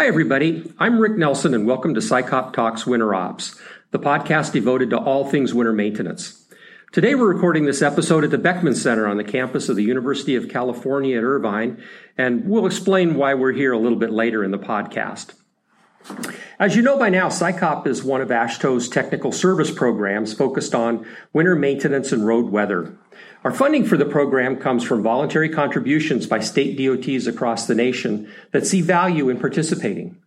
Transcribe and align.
Hi, 0.00 0.06
everybody. 0.06 0.72
I'm 0.78 0.98
Rick 0.98 1.18
Nelson, 1.18 1.52
and 1.52 1.66
welcome 1.66 1.92
to 1.92 2.00
SICOP 2.00 2.54
Talks 2.54 2.86
Winter 2.86 3.14
Ops, 3.14 3.60
the 3.90 3.98
podcast 3.98 4.50
devoted 4.50 4.88
to 4.88 4.98
all 4.98 5.26
things 5.26 5.52
winter 5.52 5.74
maintenance. 5.74 6.42
Today, 6.90 7.14
we're 7.14 7.30
recording 7.30 7.66
this 7.66 7.82
episode 7.82 8.24
at 8.24 8.30
the 8.30 8.38
Beckman 8.38 8.74
Center 8.74 9.06
on 9.06 9.18
the 9.18 9.24
campus 9.24 9.68
of 9.68 9.76
the 9.76 9.82
University 9.82 10.36
of 10.36 10.48
California 10.48 11.18
at 11.18 11.22
Irvine, 11.22 11.84
and 12.16 12.48
we'll 12.48 12.64
explain 12.64 13.14
why 13.16 13.34
we're 13.34 13.52
here 13.52 13.72
a 13.72 13.78
little 13.78 13.98
bit 13.98 14.10
later 14.10 14.42
in 14.42 14.52
the 14.52 14.58
podcast. 14.58 15.34
As 16.58 16.76
you 16.76 16.82
know 16.82 16.98
by 16.98 17.08
now, 17.08 17.28
SICOP 17.28 17.86
is 17.86 18.04
one 18.04 18.20
of 18.20 18.28
AASHTO's 18.28 18.88
technical 18.88 19.32
service 19.32 19.70
programs 19.70 20.34
focused 20.34 20.74
on 20.74 21.06
winter 21.32 21.56
maintenance 21.56 22.12
and 22.12 22.26
road 22.26 22.50
weather. 22.50 22.98
Our 23.44 23.52
funding 23.52 23.86
for 23.86 23.96
the 23.96 24.04
program 24.04 24.56
comes 24.56 24.84
from 24.84 25.02
voluntary 25.02 25.48
contributions 25.48 26.26
by 26.26 26.40
state 26.40 26.76
DOTs 26.76 27.26
across 27.26 27.66
the 27.66 27.74
nation 27.74 28.30
that 28.52 28.66
see 28.66 28.82
value 28.82 29.30
in 29.30 29.40
participating. 29.40 30.20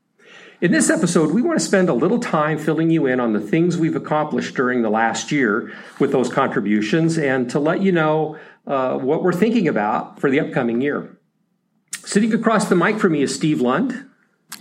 In 0.62 0.72
this 0.72 0.90
episode, 0.90 1.32
we 1.32 1.42
want 1.42 1.60
to 1.60 1.66
spend 1.66 1.90
a 1.90 1.94
little 1.94 2.20
time 2.20 2.58
filling 2.58 2.90
you 2.90 3.06
in 3.06 3.20
on 3.20 3.34
the 3.34 3.40
things 3.40 3.78
we've 3.78 3.96
accomplished 3.96 4.56
during 4.56 4.82
the 4.82 4.90
last 4.90 5.32
year 5.32 5.72
with 6.00 6.12
those 6.12 6.32
contributions 6.32 7.18
and 7.18 7.50
to 7.52 7.60
let 7.60 7.82
you 7.82 7.92
know 7.92 8.40
uh, 8.66 8.98
what 8.98 9.22
we're 9.22 9.34
thinking 9.34 9.68
about 9.68 10.20
for 10.20 10.32
the 10.32 10.40
upcoming 10.40 10.82
year. 10.82 11.18
Sitting 11.98 12.34
across 12.34 12.70
the 12.70 12.76
mic 12.76 12.98
from 12.98 13.12
me 13.12 13.22
is 13.22 13.36
Steve 13.36 13.62
Lund. 13.62 14.10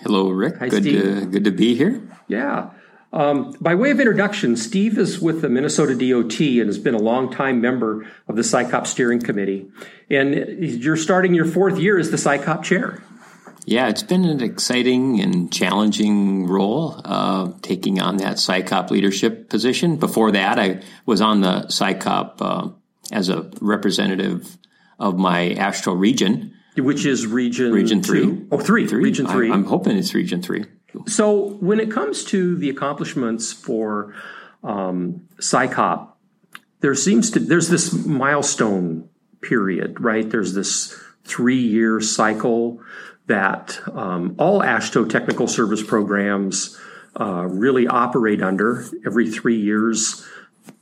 Hello, 0.01 0.31
Rick. 0.31 0.57
Hi, 0.59 0.69
good 0.69 0.83
Steve. 0.83 1.03
to 1.03 1.27
good 1.27 1.45
to 1.45 1.51
be 1.51 1.75
here. 1.75 2.03
Yeah. 2.29 2.71
Um, 3.13 3.55
by 3.61 3.75
way 3.75 3.91
of 3.91 4.01
introduction, 4.01 4.57
Steve 4.57 4.97
is 4.97 5.21
with 5.21 5.43
the 5.43 5.51
Minnesota 5.51 5.95
DOT 5.95 6.41
and 6.41 6.67
has 6.67 6.79
been 6.79 6.95
a 6.95 6.99
longtime 6.99 7.61
member 7.61 8.07
of 8.27 8.37
the 8.37 8.43
SICOP 8.43 8.87
steering 8.87 9.21
committee. 9.21 9.71
And 10.09 10.35
you're 10.59 10.97
starting 10.97 11.35
your 11.35 11.45
fourth 11.45 11.79
year 11.79 11.99
as 11.99 12.11
the 12.11 12.17
SICOP 12.17 12.63
chair. 12.63 13.03
Yeah, 13.65 13.89
it's 13.89 14.03
been 14.03 14.25
an 14.25 14.43
exciting 14.43 15.21
and 15.21 15.53
challenging 15.53 16.47
role, 16.47 17.01
uh, 17.05 17.53
taking 17.61 18.01
on 18.01 18.17
that 18.17 18.37
SICOP 18.37 18.91
leadership 18.91 19.51
position. 19.51 19.97
Before 19.97 20.33
that, 20.33 20.59
I 20.59 20.83
was 21.07 21.21
on 21.21 21.43
the 21.43 21.67
SICOP 21.69 22.41
uh, 22.41 22.71
as 23.13 23.29
a 23.29 23.51
representative 23.61 24.57
of 24.99 25.19
my 25.19 25.51
AASHTO 25.51 25.97
region. 25.99 26.55
Which 26.77 27.05
is 27.05 27.27
region 27.27 27.73
Region 27.73 28.03
three. 28.03 28.21
two? 28.21 28.49
Oh, 28.51 28.59
three. 28.59 28.87
Three. 28.87 29.03
Region 29.03 29.27
three. 29.27 29.51
I, 29.51 29.55
am 29.55 29.65
hoping 29.65 29.97
it's 29.97 30.15
region 30.15 30.41
three. 30.41 30.65
So 31.07 31.55
when 31.55 31.81
it 31.81 31.91
comes 31.91 32.25
to 32.27 32.57
the 32.57 32.71
accomplishments 32.71 33.53
for 33.53 34.15
um, 34.63 35.29
SICOP, 35.37 36.09
there 36.81 36.95
seems 36.95 37.31
to 37.33 37.41
there's 37.41 37.69
this 37.69 37.93
milestone 38.07 39.09
period, 39.41 40.01
right? 40.01 40.29
There's 40.29 40.55
this 40.55 40.99
three 41.25 41.61
year 41.61 42.01
cycle 42.01 42.81
that 43.27 43.79
um, 43.93 44.35
all 44.39 44.61
AASHTO 44.61 45.09
technical 45.09 45.47
service 45.47 45.83
programs 45.83 46.79
uh, 47.19 47.47
really 47.47 47.87
operate 47.87 48.43
under 48.43 48.85
every 49.07 49.31
three 49.31 49.61
years. 49.61 50.27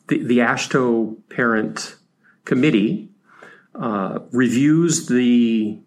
The, 0.09 0.23
the 0.23 0.39
AASHTO 0.39 1.29
parent 1.29 1.97
committee 2.45 3.09
uh, 3.75 4.21
reviews 4.33 5.07
the 5.07 5.79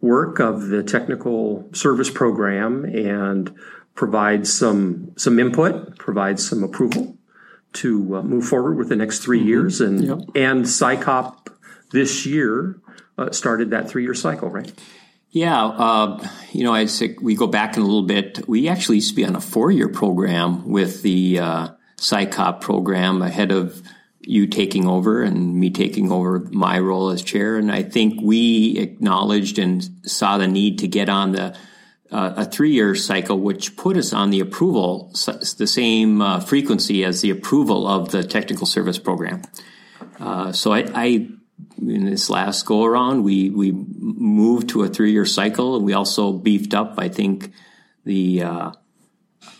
work 0.00 0.38
of 0.38 0.68
the 0.68 0.82
technical 0.82 1.68
service 1.72 2.10
program 2.10 2.84
and 2.84 3.54
provides 3.94 4.52
some 4.52 5.12
some 5.16 5.38
input, 5.38 5.98
provides 5.98 6.48
some 6.48 6.62
approval 6.62 7.16
to 7.74 8.16
uh, 8.16 8.22
move 8.22 8.46
forward 8.46 8.76
with 8.76 8.88
the 8.88 8.96
next 8.96 9.20
3 9.20 9.40
years. 9.42 9.80
And 9.80 10.04
Yep. 10.04 10.18
and 10.34 10.64
SICOP 10.64 11.48
this 11.92 12.26
year 12.26 12.80
uh, 13.18 13.30
started 13.32 13.70
that 13.70 13.88
three 13.88 14.02
year 14.02 14.14
cycle, 14.14 14.48
right? 14.50 14.72
Yeah, 15.30 15.66
uh, 15.66 16.26
you 16.52 16.64
know, 16.64 16.72
I 16.72 16.86
say 16.86 17.16
we 17.20 17.34
go 17.34 17.46
back 17.46 17.76
in 17.76 17.82
a 17.82 17.84
little 17.84 18.02
bit. 18.06 18.48
We 18.48 18.68
actually 18.68 18.96
used 18.96 19.10
to 19.10 19.16
be 19.16 19.24
on 19.24 19.36
a 19.36 19.40
four-year 19.40 19.88
program 19.88 20.66
with 20.68 21.02
the 21.02 21.40
uh, 21.40 21.68
SICOP 21.98 22.60
program 22.60 23.20
ahead 23.20 23.52
of 23.52 23.82
you 24.26 24.46
taking 24.46 24.86
over 24.86 25.22
and 25.22 25.54
me 25.54 25.70
taking 25.70 26.10
over 26.10 26.40
my 26.50 26.78
role 26.78 27.10
as 27.10 27.22
chair. 27.22 27.56
And 27.56 27.70
I 27.70 27.82
think 27.82 28.20
we 28.20 28.76
acknowledged 28.78 29.58
and 29.58 29.88
saw 30.02 30.36
the 30.36 30.48
need 30.48 30.80
to 30.80 30.88
get 30.88 31.08
on 31.08 31.32
the 31.32 31.56
uh, 32.10 32.34
a 32.36 32.44
three-year 32.44 32.94
cycle, 32.94 33.38
which 33.38 33.76
put 33.76 33.96
us 33.96 34.12
on 34.12 34.30
the 34.30 34.40
approval, 34.40 35.12
the 35.58 35.66
same 35.66 36.20
uh, 36.20 36.38
frequency 36.38 37.04
as 37.04 37.20
the 37.20 37.30
approval 37.30 37.86
of 37.86 38.10
the 38.10 38.22
technical 38.22 38.66
service 38.66 38.98
program. 38.98 39.42
Uh, 40.20 40.52
so 40.52 40.72
I, 40.72 40.84
I 40.94 41.28
in 41.78 42.04
this 42.04 42.30
last 42.30 42.64
go 42.64 42.84
around, 42.84 43.24
we 43.24 43.50
we 43.50 43.72
moved 43.72 44.68
to 44.70 44.82
a 44.82 44.88
three 44.88 45.12
year 45.12 45.26
cycle, 45.26 45.76
and 45.76 45.84
we 45.84 45.94
also 45.94 46.32
beefed 46.32 46.74
up. 46.74 46.94
I 46.98 47.08
think 47.08 47.52
the 48.04 48.42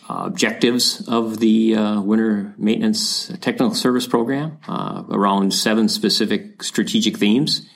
uh, 0.09 0.23
objectives 0.25 1.07
of 1.07 1.39
the 1.39 1.75
uh, 1.75 2.01
winter 2.01 2.53
maintenance 2.57 3.27
technical 3.41 3.73
service 3.73 4.07
program 4.07 4.57
uh, 4.67 5.03
around 5.09 5.53
seven 5.53 5.89
specific 5.89 6.63
strategic 6.63 7.17
themes. 7.17 7.67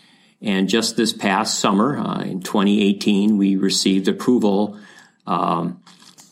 And 0.42 0.68
just 0.68 0.98
this 0.98 1.14
past 1.14 1.60
summer, 1.60 1.98
uh, 1.98 2.22
in 2.22 2.42
2018, 2.42 3.38
we 3.38 3.58
received 3.58 4.08
approval 4.08 4.80
um, 5.28 5.84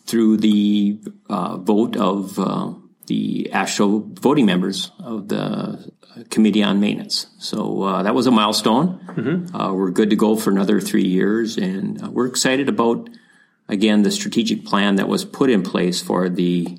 through 0.06 0.38
the 0.38 1.00
uh, 1.30 1.58
vote 1.58 1.96
of 1.96 2.40
uh, 2.40 2.74
the 3.06 3.50
AASHTO 3.54 4.20
voting 4.20 4.46
members 4.46 4.92
of 5.00 5.28
the 5.28 5.92
Committee 6.30 6.64
on 6.64 6.80
Maintenance. 6.80 7.28
So 7.38 7.84
uh, 7.84 8.04
that 8.04 8.16
was 8.16 8.26
a 8.28 8.32
milestone. 8.32 9.00
Uh, 9.54 9.74
we're 9.74 9.92
good 9.92 10.10
to 10.10 10.16
go 10.16 10.36
for 10.36 10.50
another 10.50 10.82
three 10.82 11.08
years, 11.08 11.58
and 11.58 12.02
we're 12.12 12.26
excited 12.26 12.68
about 12.70 13.10
again 13.70 14.02
the 14.02 14.12
strategic 14.12 14.66
plan 14.66 14.96
that 14.98 15.08
was 15.08 15.24
put 15.24 15.50
in 15.50 15.64
place 15.64 16.02
for 16.02 16.28
the 16.28 16.78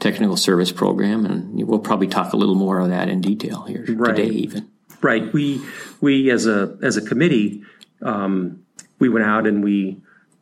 technical 0.00 0.36
service 0.36 0.72
program, 0.72 1.24
and 1.26 1.66
we'll 1.68 1.78
probably 1.78 2.06
talk 2.08 2.32
a 2.32 2.36
little 2.36 2.54
more 2.54 2.80
of 2.80 2.88
that 2.88 3.08
in 3.08 3.20
detail 3.20 3.62
here 3.64 3.84
Right. 3.88 4.16
today, 4.16 4.28
even. 4.30 4.68
Right. 5.02 5.32
We 5.32 5.60
we 6.00 6.30
as 6.30 6.46
a 6.46 6.76
as 6.82 6.96
a 6.96 7.02
committee, 7.02 7.62
um, 8.02 8.64
we 8.98 9.08
went 9.08 9.24
out 9.26 9.46
and 9.46 9.62
we 9.62 10.00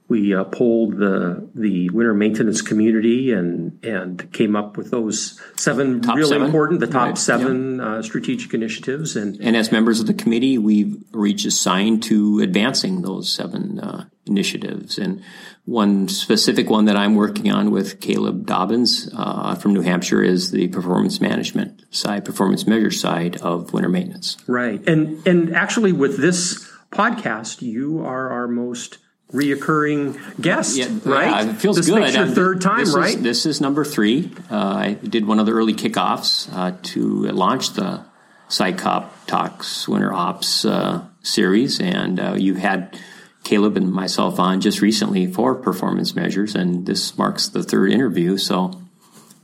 we 0.08 0.34
uh, 0.34 0.44
polled 0.44 0.96
the 0.96 1.48
the 1.54 1.90
winter 1.90 2.14
maintenance 2.14 2.62
community 2.62 3.30
and 3.32 3.78
and 3.84 4.32
came 4.32 4.56
up 4.56 4.76
with 4.78 4.90
those 4.90 5.38
seven 5.56 6.00
Top 6.00 6.16
really 6.16 6.30
seven. 6.30 6.46
important, 6.46 6.80
the 6.80 6.86
top 6.86 7.08
Right. 7.08 7.18
seven 7.18 7.80
uh, 7.80 8.02
strategic 8.02 8.54
initiatives. 8.54 9.16
And 9.16 9.38
And 9.40 9.56
as 9.56 9.70
members 9.70 10.00
of 10.00 10.06
the 10.06 10.14
committee, 10.14 10.56
we've 10.58 10.96
reached 11.12 11.46
assigned 11.46 12.02
to 12.04 12.40
advancing 12.40 13.02
those 13.02 13.30
seven 13.30 13.80
uh, 13.80 14.06
initiatives. 14.26 14.98
And 14.98 15.20
one 15.66 16.08
specific 16.08 16.70
one 16.70 16.86
that 16.86 16.96
I'm 16.96 17.14
working 17.14 17.50
on 17.52 17.70
with 17.70 18.00
Caleb 18.00 18.46
Dobbins 18.46 19.10
uh, 19.14 19.54
from 19.56 19.74
New 19.74 19.82
Hampshire 19.82 20.22
is 20.22 20.50
the 20.50 20.68
performance 20.68 21.20
management 21.20 21.82
side, 21.90 22.24
performance 22.24 22.66
measure 22.66 22.90
side 22.90 23.36
of 23.42 23.74
winter 23.74 23.90
maintenance. 23.90 24.38
right. 24.46 24.80
And 24.88 25.26
and 25.26 25.54
actually, 25.54 25.92
with 25.92 26.16
this 26.16 26.66
podcast, 26.90 27.60
you 27.60 28.00
are 28.00 28.30
our 28.30 28.48
most 28.48 28.96
reoccurring 29.32 30.40
guest. 30.40 30.78
right. 31.04 31.28
Yeah, 31.44 31.50
it 31.50 31.54
feels 31.56 31.76
this 31.76 31.86
good. 31.86 32.00
Makes 32.00 32.14
your 32.14 32.24
Um, 32.24 32.32
third 32.32 32.60
time, 32.60 32.78
this 32.80 32.88
is- 32.88 32.94
right? 32.96 33.22
this 33.22 33.46
is 33.46 33.60
number 33.60 33.84
three. 33.84 34.32
Uh, 34.50 34.56
I 34.56 34.92
did 35.02 35.26
one 35.26 35.38
of 35.38 35.46
the 35.46 35.52
early 35.52 35.74
kickoffs 35.74 36.48
uh, 36.52 36.72
to 36.94 37.22
launch 37.24 37.74
the 37.74 38.00
SICOP 38.48 39.04
Talks 39.26 39.86
Winter 39.86 40.12
Ops 40.12 40.64
uh, 40.64 41.02
series, 41.22 41.80
and 41.80 42.18
uh, 42.18 42.34
you 42.38 42.54
had 42.54 42.98
Caleb 43.44 43.76
and 43.76 43.92
myself 43.92 44.38
on 44.40 44.60
just 44.60 44.80
recently 44.80 45.26
for 45.26 45.54
performance 45.54 46.14
measures, 46.16 46.54
and 46.54 46.86
this 46.86 47.16
marks 47.18 47.48
the 47.48 47.62
third 47.62 47.92
interview. 47.92 48.38
So, 48.38 48.72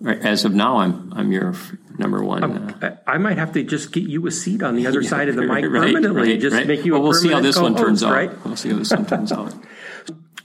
right, 0.01 0.19
as 0.23 0.47
of 0.47 0.55
now, 0.55 0.79
I'm 0.79 1.13
I'm 1.15 1.33
your 1.33 1.55
number 1.99 2.23
one. 2.25 2.43
uh, 2.45 2.97
I 3.07 3.19
might 3.19 3.37
have 3.39 3.53
to 3.53 3.63
just 3.63 3.93
get 3.93 4.05
you 4.05 4.27
a 4.27 4.31
seat 4.31 4.63
on 4.63 4.75
the 4.77 4.87
other 4.87 5.03
side 5.13 5.29
of 5.29 5.37
the 5.37 5.43
mic 5.43 5.51
right, 5.51 5.65
permanently. 5.93 6.33
right, 6.33 6.41
just 6.41 6.57
right. 6.57 6.67
make 6.67 6.85
you 6.87 6.93
Well, 6.93 7.03
a 7.03 7.05
we'll 7.05 7.13
see 7.15 7.29
how 7.29 7.41
this 7.41 7.59
one 7.59 7.77
turns 7.77 8.03
out. 8.03 8.13
Right? 8.13 8.45
We'll 8.47 8.57
see 8.57 8.71
how 8.71 8.77
this 8.79 8.91
one 8.91 9.05
turns 9.07 9.33
out. 9.33 9.53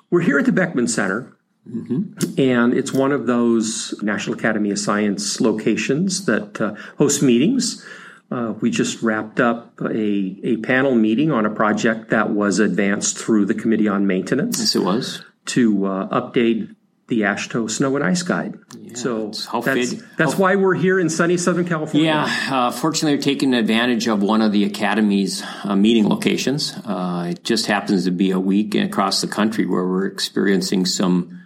We're 0.09 0.21
here 0.21 0.39
at 0.39 0.45
the 0.45 0.51
Beckman 0.51 0.87
Center, 0.87 1.35
Mm-hmm. 1.69 2.39
and 2.39 2.73
it's 2.73 2.91
one 2.93 3.11
of 3.11 3.27
those 3.27 3.93
National 4.01 4.35
Academy 4.35 4.71
of 4.71 4.79
Science 4.79 5.39
locations 5.39 6.25
that 6.25 6.59
uh, 6.59 6.73
host 6.97 7.21
meetings. 7.21 7.85
Uh, 8.31 8.53
we 8.59 8.71
just 8.71 9.03
wrapped 9.03 9.39
up 9.39 9.79
a, 9.81 10.39
a 10.43 10.57
panel 10.63 10.95
meeting 10.95 11.31
on 11.31 11.45
a 11.45 11.49
project 11.49 12.09
that 12.09 12.31
was 12.31 12.57
advanced 12.57 13.19
through 13.19 13.45
the 13.45 13.53
Committee 13.53 13.87
on 13.87 14.07
Maintenance 14.07 14.57
Yes, 14.59 14.75
it 14.75 14.79
was. 14.83 15.23
to 15.47 15.85
uh, 15.85 16.07
update 16.21 16.75
the 17.09 17.21
AASHTO 17.21 17.69
Snow 17.69 17.95
and 17.95 18.05
Ice 18.05 18.23
Guide. 18.23 18.57
so 18.93 19.31
how 19.51 19.61
that's, 19.61 19.93
that's 20.15 20.35
why 20.35 20.55
we're 20.55 20.75
here 20.75 20.99
in 20.99 21.09
sunny 21.09 21.37
Southern 21.37 21.67
California. 21.67 22.09
Yeah, 22.09 22.47
uh, 22.51 22.71
fortunately, 22.71 23.17
we're 23.17 23.23
taking 23.23 23.53
advantage 23.53 24.07
of 24.07 24.21
one 24.21 24.41
of 24.41 24.51
the 24.51 24.63
Academy's 24.63 25.43
uh, 25.63 25.75
meeting 25.75 26.07
locations. 26.07 26.73
Uh, 26.85 27.29
it 27.31 27.43
just 27.43 27.65
happens 27.65 28.05
to 28.05 28.11
be 28.11 28.31
a 28.31 28.39
week 28.39 28.75
across 28.75 29.21
the 29.21 29.27
country 29.27 29.65
where 29.65 29.85
we're 29.85 30.05
experiencing 30.05 30.85
some 30.85 31.41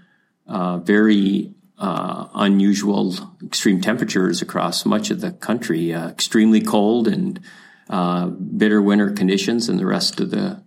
uh, 0.47 0.77
very 0.79 1.53
uh, 1.77 2.27
unusual 2.35 3.15
extreme 3.43 3.81
temperatures 3.81 4.41
across 4.41 4.85
much 4.85 5.09
of 5.09 5.21
the 5.21 5.31
country. 5.31 5.93
Uh, 5.93 6.09
extremely 6.09 6.61
cold 6.61 7.07
and 7.07 7.39
uh, 7.89 8.27
bitter 8.27 8.81
winter 8.81 9.11
conditions 9.11 9.69
and 9.69 9.79
the 9.79 9.85
rest 9.85 10.19
of 10.19 10.31
the 10.31 10.63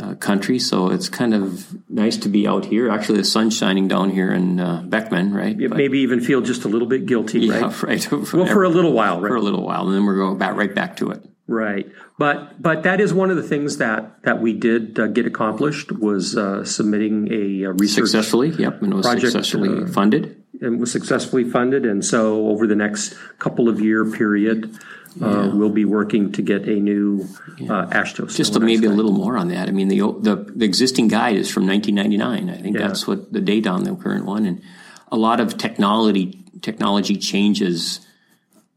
uh, 0.00 0.14
country. 0.14 0.58
So 0.58 0.90
it's 0.90 1.08
kind 1.08 1.34
of 1.34 1.76
nice 1.88 2.16
to 2.18 2.28
be 2.28 2.46
out 2.46 2.66
here. 2.66 2.90
Actually, 2.90 3.18
the 3.18 3.24
sun's 3.24 3.56
shining 3.56 3.88
down 3.88 4.10
here 4.10 4.32
in 4.32 4.60
uh, 4.60 4.82
Beckman, 4.82 5.34
right? 5.34 5.56
But, 5.58 5.76
maybe 5.76 6.00
even 6.00 6.20
feel 6.20 6.40
just 6.40 6.64
a 6.64 6.68
little 6.68 6.88
bit 6.88 7.06
guilty, 7.06 7.40
yeah, 7.40 7.60
right? 7.60 7.82
right. 7.82 8.12
well, 8.32 8.46
for 8.46 8.64
a 8.64 8.68
little 8.68 8.92
while, 8.92 9.20
right? 9.20 9.28
For 9.28 9.36
a 9.36 9.40
little 9.40 9.64
while, 9.64 9.86
and 9.86 9.94
then 9.94 10.04
we're 10.04 10.16
going 10.16 10.38
back 10.38 10.56
right 10.56 10.74
back 10.74 10.96
to 10.98 11.10
it. 11.10 11.24
Right, 11.50 11.90
but 12.18 12.60
but 12.60 12.82
that 12.82 13.00
is 13.00 13.14
one 13.14 13.30
of 13.30 13.36
the 13.36 13.42
things 13.42 13.78
that 13.78 14.22
that 14.24 14.42
we 14.42 14.52
did 14.52 14.98
uh, 15.00 15.06
get 15.06 15.26
accomplished 15.26 15.90
was 15.90 16.36
uh, 16.36 16.62
submitting 16.62 17.32
a, 17.32 17.62
a, 17.62 17.72
research 17.72 18.04
successfully. 18.04 18.50
Yep, 18.50 18.82
and 18.82 18.92
it 18.92 18.96
was 18.96 19.06
project, 19.06 19.32
successfully 19.32 19.86
funded. 19.86 20.44
And 20.60 20.78
was 20.78 20.92
successfully 20.92 21.44
funded, 21.44 21.86
and 21.86 22.04
so 22.04 22.48
over 22.48 22.66
the 22.66 22.74
next 22.74 23.14
couple 23.38 23.68
of 23.68 23.80
year 23.80 24.10
period, 24.10 24.76
uh, 25.20 25.50
we'll 25.54 25.70
be 25.70 25.84
working 25.84 26.32
to 26.32 26.42
get 26.42 26.68
a 26.68 26.74
new 26.74 27.26
uh, 27.62 27.86
AASHTO. 27.86 28.34
Just 28.34 28.58
maybe 28.60 28.86
a 28.86 28.90
little 28.90 29.12
more 29.12 29.36
on 29.36 29.48
that. 29.48 29.68
I 29.68 29.72
mean, 29.72 29.88
the, 29.88 29.98
the, 29.98 30.52
the 30.54 30.64
existing 30.64 31.08
guide 31.08 31.36
is 31.36 31.50
from 31.50 31.66
1999. 31.66 32.50
I 32.50 32.62
think 32.62 32.76
yeah. 32.76 32.86
that's 32.86 33.06
what 33.06 33.32
the 33.32 33.40
date 33.40 33.66
on 33.66 33.84
the 33.84 33.94
current 33.94 34.24
one, 34.24 34.46
and 34.46 34.62
a 35.10 35.16
lot 35.16 35.40
of 35.40 35.56
technology 35.56 36.44
technology 36.60 37.16
changes 37.16 38.00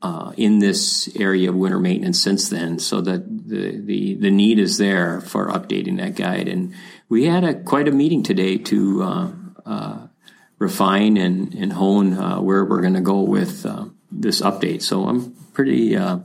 uh, 0.02 0.32
in 0.38 0.60
this 0.60 1.10
area 1.16 1.50
of 1.50 1.56
winter 1.56 1.80
maintenance 1.80 2.22
since 2.22 2.50
then. 2.50 2.80
So 2.80 3.02
that 3.02 3.48
the, 3.48 3.78
the 3.78 4.16
the 4.16 4.32
need 4.32 4.60
is 4.60 4.78
there 4.78 5.22
for 5.22 5.48
updating 5.48 5.98
that 5.98 6.16
guide, 6.16 6.48
and 6.48 6.74
we 7.10 7.26
had 7.26 7.44
a 7.44 7.54
quite 7.54 7.88
a 7.88 7.92
meeting 7.92 8.24
today 8.24 8.58
to 8.58 9.04
uh, 9.04 9.32
uh, 9.66 10.08
refine 10.60 11.18
and 11.18 11.54
and 11.54 11.74
hone 11.74 12.14
uh, 12.14 12.42
where 12.42 12.66
we're 12.66 12.82
going 12.82 12.96
to 12.96 13.02
go 13.02 13.22
with 13.22 13.66
this 14.12 14.42
update. 14.42 14.82
So 14.82 15.08
I'm 15.08 15.32
pretty 15.54 15.96
uh, 15.96 16.20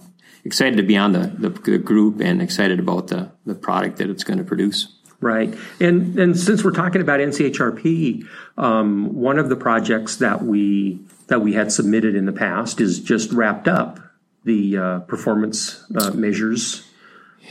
excited 0.45 0.77
to 0.77 0.83
be 0.83 0.97
on 0.97 1.13
the, 1.13 1.33
the, 1.39 1.49
the, 1.51 1.79
group 1.79 2.21
and 2.21 2.43
excited 2.43 2.79
about 2.79 3.09
the, 3.09 3.31
the 3.45 3.55
product 3.55 3.99
that 3.99 4.11
it's 4.11 4.25
going 4.25 4.39
to 4.39 4.45
produce. 4.45 4.93
Right, 5.19 5.57
and 5.81 6.19
and 6.19 6.39
since 6.39 6.63
we're 6.63 6.73
talking 6.73 7.01
about 7.01 7.21
NCHRP, 7.21 8.27
um, 8.59 9.15
one 9.15 9.39
of 9.39 9.49
the 9.49 9.57
projects 9.57 10.17
that 10.17 10.45
we 10.45 11.01
that 11.29 11.41
we 11.41 11.55
had 11.55 11.73
submitted 11.73 12.15
in 12.15 12.27
the 12.27 12.33
past 12.33 12.83
is 12.83 13.01
just 13.01 13.33
wrapped 13.33 13.67
up 13.67 13.99
the 14.45 14.77
uh, 14.77 14.99
performance 15.01 15.83
uh, 15.99 16.11
measures 16.11 16.87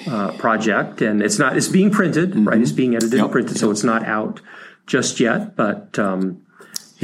uh, 0.08 0.32
project, 0.34 1.02
and 1.02 1.24
it's 1.24 1.40
not 1.40 1.58
it's 1.58 1.68
being 1.68 1.90
printed, 1.90 2.32
mm-hmm. 2.32 2.48
right? 2.48 2.62
It's 2.62 2.72
being 2.72 2.96
edited 2.96 3.14
yep. 3.14 3.24
and 3.24 3.32
printed, 3.32 3.58
so 3.58 3.72
it's 3.72 3.84
not 3.84 4.06
out 4.06 4.42
just 4.86 5.20
yet, 5.20 5.56
but 5.56 5.98
um, 5.98 6.45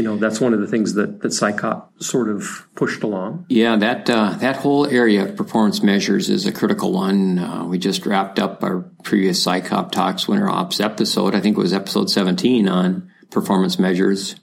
you 0.01 0.07
know 0.07 0.17
that's 0.17 0.41
one 0.41 0.51
of 0.51 0.59
the 0.59 0.65
things 0.65 0.95
that 0.95 1.21
that 1.21 1.27
SICOP 1.27 2.01
sort 2.01 2.27
of 2.27 2.67
pushed 2.73 3.03
along. 3.03 3.45
Yeah, 3.49 3.75
that 3.75 4.09
uh, 4.09 4.31
that 4.39 4.55
whole 4.55 4.87
area 4.87 5.25
of 5.25 5.35
performance 5.35 5.83
measures 5.83 6.27
is 6.27 6.47
a 6.47 6.51
critical 6.51 6.91
one. 6.91 7.37
Uh, 7.37 7.65
we 7.65 7.77
just 7.77 8.07
wrapped 8.07 8.39
up 8.39 8.63
our 8.63 8.79
previous 9.03 9.45
SICOP 9.45 9.91
Talks 9.91 10.27
Winter 10.27 10.49
Ops 10.49 10.79
episode. 10.79 11.35
I 11.35 11.39
think 11.39 11.55
it 11.55 11.61
was 11.61 11.71
episode 11.71 12.09
17 12.09 12.67
on 12.67 13.11
performance 13.29 13.77
measures 13.77 14.35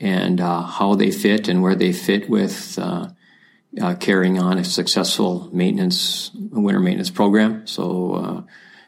and 0.00 0.40
uh, 0.40 0.62
how 0.62 0.96
they 0.96 1.12
fit 1.12 1.46
and 1.46 1.62
where 1.62 1.76
they 1.76 1.92
fit 1.92 2.28
with 2.28 2.76
uh, 2.76 3.06
uh, 3.80 3.94
carrying 3.94 4.40
on 4.40 4.58
a 4.58 4.64
successful 4.64 5.48
maintenance 5.52 6.32
winter 6.34 6.80
maintenance 6.80 7.10
program. 7.10 7.68
So, 7.68 8.14
uh, 8.14 8.42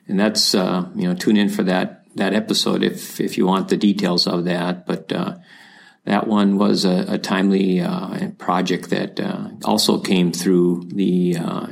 and 0.08 0.18
that's 0.18 0.54
you 0.54 1.06
know 1.06 1.14
tune 1.14 1.36
in 1.36 1.50
for 1.50 1.62
that 1.62 2.02
that 2.16 2.34
episode 2.34 2.82
if 2.82 3.20
if 3.20 3.38
you 3.38 3.46
want 3.46 3.68
the 3.68 3.76
details 3.76 4.26
of 4.26 4.46
that, 4.46 4.86
but 4.86 5.12
that 6.06 6.28
one 6.28 6.56
was 6.56 6.84
a, 6.84 7.04
a 7.08 7.18
timely 7.18 7.80
uh, 7.80 8.30
project 8.38 8.90
that 8.90 9.18
uh, 9.18 9.48
also 9.64 9.98
came 9.98 10.32
through 10.32 10.84
the 10.86 11.36
uh, 11.36 11.66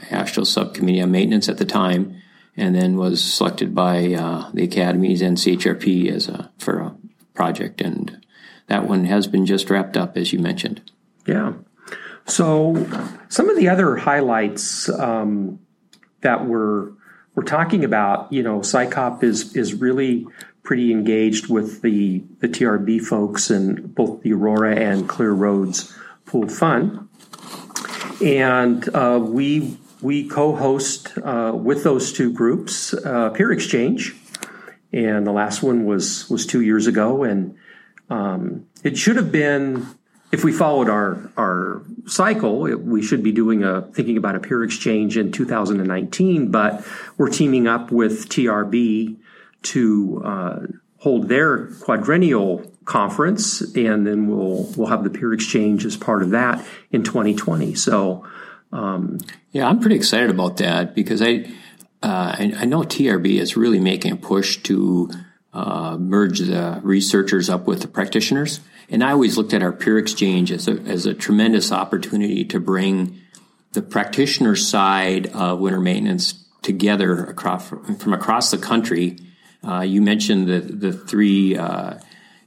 subcommittee 0.44 1.00
on 1.00 1.12
maintenance 1.12 1.48
at 1.48 1.58
the 1.58 1.64
time, 1.64 2.20
and 2.56 2.75
then 2.75 2.96
was 2.96 3.22
selected 3.22 3.75
by 3.75 4.12
uh, 4.12 4.50
the 4.52 4.64
academies 4.64 5.22
NCHRP 5.22 6.10
as 6.10 6.28
a 6.28 6.50
for 6.58 6.81
a 6.81 6.96
project, 7.34 7.81
and 7.81 8.25
that 8.66 8.88
one 8.88 9.04
has 9.04 9.28
been 9.28 9.46
just 9.46 9.70
wrapped 9.70 9.96
up, 9.96 10.16
as 10.16 10.32
you 10.32 10.40
mentioned. 10.40 10.90
Yeah. 11.26 11.52
So 12.26 12.75
some 13.28 13.48
of 13.48 13.56
the 13.56 13.69
other 13.69 13.96
highlights 13.96 14.88
um, 14.88 15.60
that 16.22 16.44
we're 16.44 16.90
we're 17.36 17.44
talking 17.44 17.84
about, 17.84 18.32
you 18.32 18.42
know, 18.42 18.60
SICOP 18.60 19.22
is 19.22 19.54
is 19.54 19.75
really 19.75 20.26
pretty 20.64 20.90
engaged 20.90 21.49
with 21.49 21.82
the, 21.82 22.25
the 22.40 22.49
TRB 22.49 23.00
folks 23.00 23.50
and 23.50 23.94
both 23.94 24.22
the 24.22 24.32
Aurora 24.32 24.75
and 24.75 25.08
Clear 25.08 25.32
Roads 25.32 25.96
Pool 26.25 26.49
Fund. 26.49 27.06
And 28.25 28.88
uh, 28.94 29.20
we, 29.22 29.76
we 30.00 30.26
co 30.26 30.56
host 30.56 31.16
uh, 31.19 31.52
with 31.55 31.84
those 31.84 32.12
two 32.12 32.32
groups 32.32 32.94
uh, 32.94 33.31
peer 33.31 33.52
exchange. 33.52 34.16
And 34.93 35.26
the 35.26 35.32
last 35.32 35.62
one 35.62 35.84
was, 35.84 36.31
was 36.31 36.46
two 36.46 36.62
years 36.62 36.87
ago. 36.87 37.25
And 37.25 37.56
um, 38.08 38.67
it 38.82 38.96
should 38.96 39.17
have 39.17 39.31
been, 39.31 39.87
if 40.32 40.44
we 40.44 40.52
followed 40.52 40.88
our, 40.88 41.31
our 41.37 41.82
cycle, 42.06 42.67
it, 42.67 42.81
we 42.81 43.02
should 43.02 43.22
be 43.22 43.32
doing 43.32 43.64
a 43.64 43.82
thinking 43.82 44.17
about 44.17 44.34
a 44.34 44.40
peer 44.40 44.64
exchange 44.64 45.19
in 45.19 45.31
2019. 45.31 46.50
But 46.50 46.87
we're 47.19 47.28
teaming 47.28 47.67
up 47.67 47.90
with 47.90 48.31
TRB 48.31 49.17
to 49.64 50.22
uh, 50.25 50.61
hold 50.99 51.28
their 51.28 51.66
quadrennial 51.82 52.64
conference, 52.84 53.61
and 53.75 54.06
then 54.06 54.26
we'll 54.26 54.64
we'll 54.76 54.88
have 54.88 55.05
the 55.05 55.11
peer 55.11 55.32
exchange 55.32 55.84
as 55.84 55.96
part 55.96 56.22
of 56.22 56.31
that 56.31 56.64
in 56.90 57.02
2020. 57.02 57.75
So, 57.75 58.26
um, 58.72 59.19
yeah, 59.52 59.69
I'm 59.69 59.81
pretty 59.81 59.96
excited 59.96 60.31
about 60.31 60.56
that 60.58 60.94
because 60.94 61.20
I 61.20 61.50
uh, 62.02 62.37
I, 62.38 62.52
I, 62.58 62.64
know 62.64 62.81
TRB 62.81 63.38
is 63.38 63.56
really 63.56 63.81
making 63.81 64.12
a 64.12 64.16
push 64.16 64.58
to 64.64 65.11
uh, 65.52 65.96
merge 65.99 66.40
the 66.40 66.81
researchers 66.82 67.49
up 67.49 67.67
with 67.67 67.81
the 67.81 67.88
practitioners, 67.88 68.60
and 68.88 69.02
I 69.02 69.12
always 69.12 69.37
looked 69.37 69.55
at 69.55 69.62
our 69.62 69.72
peer 69.72 69.99
exchange 69.99 70.52
as 70.52 70.69
a 70.69 70.81
as 70.82 71.06
a 71.06 71.14
tremendous 71.14 71.72
opportunity 71.72 72.44
to 72.46 72.60
bring 72.60 73.20
the 73.72 73.82
practitioner 73.82 74.56
side 74.56 75.26
of 75.28 75.58
winter 75.58 75.81
maintenance 75.81 76.44
together 76.62 77.25
across 77.25 77.69
from 77.69 78.12
across 78.14 78.50
the 78.50 78.58
country 78.58 79.19
uh, 79.66 79.81
you 79.81 80.02
mentioned 80.02 80.49
the 80.49 80.61
the 80.61 80.93
three 80.93 81.56
uh, 81.56 81.94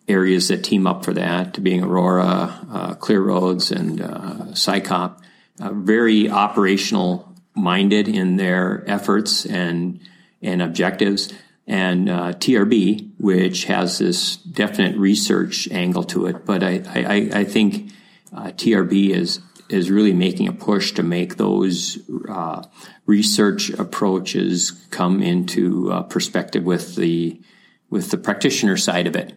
areas 0.08 0.48
that 0.48 0.64
team 0.64 0.88
up 0.88 1.04
for 1.04 1.14
that, 1.14 1.62
being 1.62 1.84
Aurora, 1.84 2.60
uh, 2.72 2.94
Clear 2.96 3.22
Roads, 3.22 3.72
and 3.72 4.02
uh, 4.02 4.54
SICOP. 4.54 5.20
Uh, 5.60 5.74
very 5.74 6.30
operational 6.30 7.34
minded 7.56 8.08
in 8.08 8.38
their 8.38 8.84
efforts 8.88 9.46
and 9.46 10.00
and 10.42 10.62
objectives, 10.62 11.34
and 11.66 12.10
uh, 12.10 12.34
TRB, 12.34 13.12
which 13.18 13.66
has 13.66 13.98
this 13.98 14.38
definite 14.38 14.96
research 14.98 15.68
angle 15.72 16.04
to 16.04 16.28
it. 16.28 16.46
But 16.46 16.64
I 16.64 16.84
I, 16.88 17.40
I 17.40 17.44
think 17.44 17.92
TRB 18.32 19.10
is 19.10 19.40
is 19.70 19.92
really 19.92 20.14
making 20.14 20.48
a 20.48 20.54
push 20.54 20.94
to 20.94 21.04
make 21.04 21.38
those 21.38 21.98
uh, 22.30 22.64
research 23.06 23.70
approaches 23.72 24.72
come 24.92 25.22
into 25.22 25.92
uh, 25.92 26.04
perspective 26.04 26.64
with 26.64 26.96
the 26.96 27.40
with 27.90 28.12
the 28.12 28.18
practitioner 28.18 28.76
side 28.78 29.08
of 29.08 29.16
it. 29.16 29.34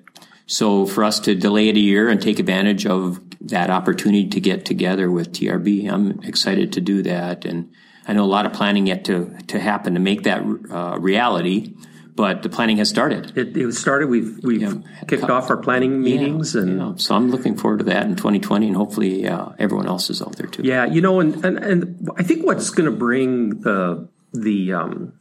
So 0.47 0.85
for 0.85 1.05
us 1.05 1.21
to 1.21 1.37
delay 1.37 1.69
it 1.69 1.77
a 1.77 1.81
year 1.81 2.09
and 2.09 2.21
take 2.21 2.41
advantage 2.41 2.85
of 2.85 3.21
that 3.41 3.71
opportunity 3.71 4.29
to 4.29 4.41
get 4.41 4.65
together 4.65 5.09
with 5.09 5.33
TRB, 5.33 5.89
I'm 5.89 6.21
excited 6.25 6.73
to 6.73 6.81
do 6.81 7.03
that. 7.03 7.45
And 7.45 7.71
I 8.09 8.13
know 8.13 8.25
a 8.25 8.27
lot 8.27 8.47
of 8.47 8.53
planning 8.53 8.89
yet 8.89 9.05
to 9.05 9.37
to 9.49 9.61
happen 9.61 9.95
to 9.95 10.01
make 10.01 10.25
that 10.25 10.43
uh, 10.71 10.99
reality 10.99 11.75
but 12.15 12.43
the 12.43 12.49
planning 12.49 12.79
has 12.79 12.89
started. 12.89 13.37
It, 13.37 13.57
it 13.57 13.73
started. 13.73 14.09
We've 14.09 14.39
we've 14.43 14.63
yeah. 14.63 14.75
kicked 15.07 15.25
off 15.25 15.51
our 15.51 15.57
planning 15.57 16.03
meetings, 16.03 16.55
yeah, 16.55 16.63
and 16.63 16.79
yeah. 16.79 16.93
so 16.97 17.15
I'm 17.15 17.31
looking 17.31 17.57
forward 17.57 17.79
to 17.79 17.85
that 17.85 18.07
in 18.07 18.17
2020, 18.17 18.69
and 18.69 18.77
hopefully 18.77 19.27
uh, 19.27 19.51
everyone 19.59 19.87
else 19.87 20.11
is 20.11 20.23
out 20.23 20.37
there 20.37 20.47
too. 20.47 20.63
Yeah, 20.63 20.87
you 20.87 21.01
know, 21.01 21.21
and 21.21 21.45
and, 21.45 21.59
and 21.59 22.09
I 22.17 22.23
think 22.23 22.47
what's 22.47 22.71
going 22.71 22.91
to 22.91 22.97
bring 22.97 23.61
the 23.61 24.09
the 24.33 24.73
um, 24.73 25.13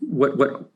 what 0.00 0.36
what 0.36 0.70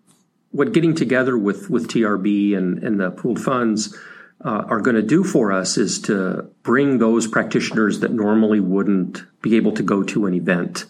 what 0.51 0.73
getting 0.73 0.95
together 0.95 1.37
with 1.37 1.71
with 1.71 1.89
TRB 1.89 2.57
and 2.57 2.83
and 2.83 3.01
the 3.01 3.11
pooled 3.11 3.41
funds. 3.41 3.97
Uh, 4.45 4.65
are 4.69 4.81
going 4.81 4.95
to 4.95 5.03
do 5.03 5.25
for 5.25 5.51
us 5.51 5.77
is 5.77 6.01
to 6.01 6.49
bring 6.63 6.99
those 6.99 7.27
practitioners 7.27 7.99
that 7.99 8.13
normally 8.13 8.61
wouldn't 8.61 9.25
be 9.43 9.57
able 9.57 9.73
to 9.73 9.83
go 9.83 10.05
to 10.05 10.27
an 10.27 10.35
event 10.35 10.85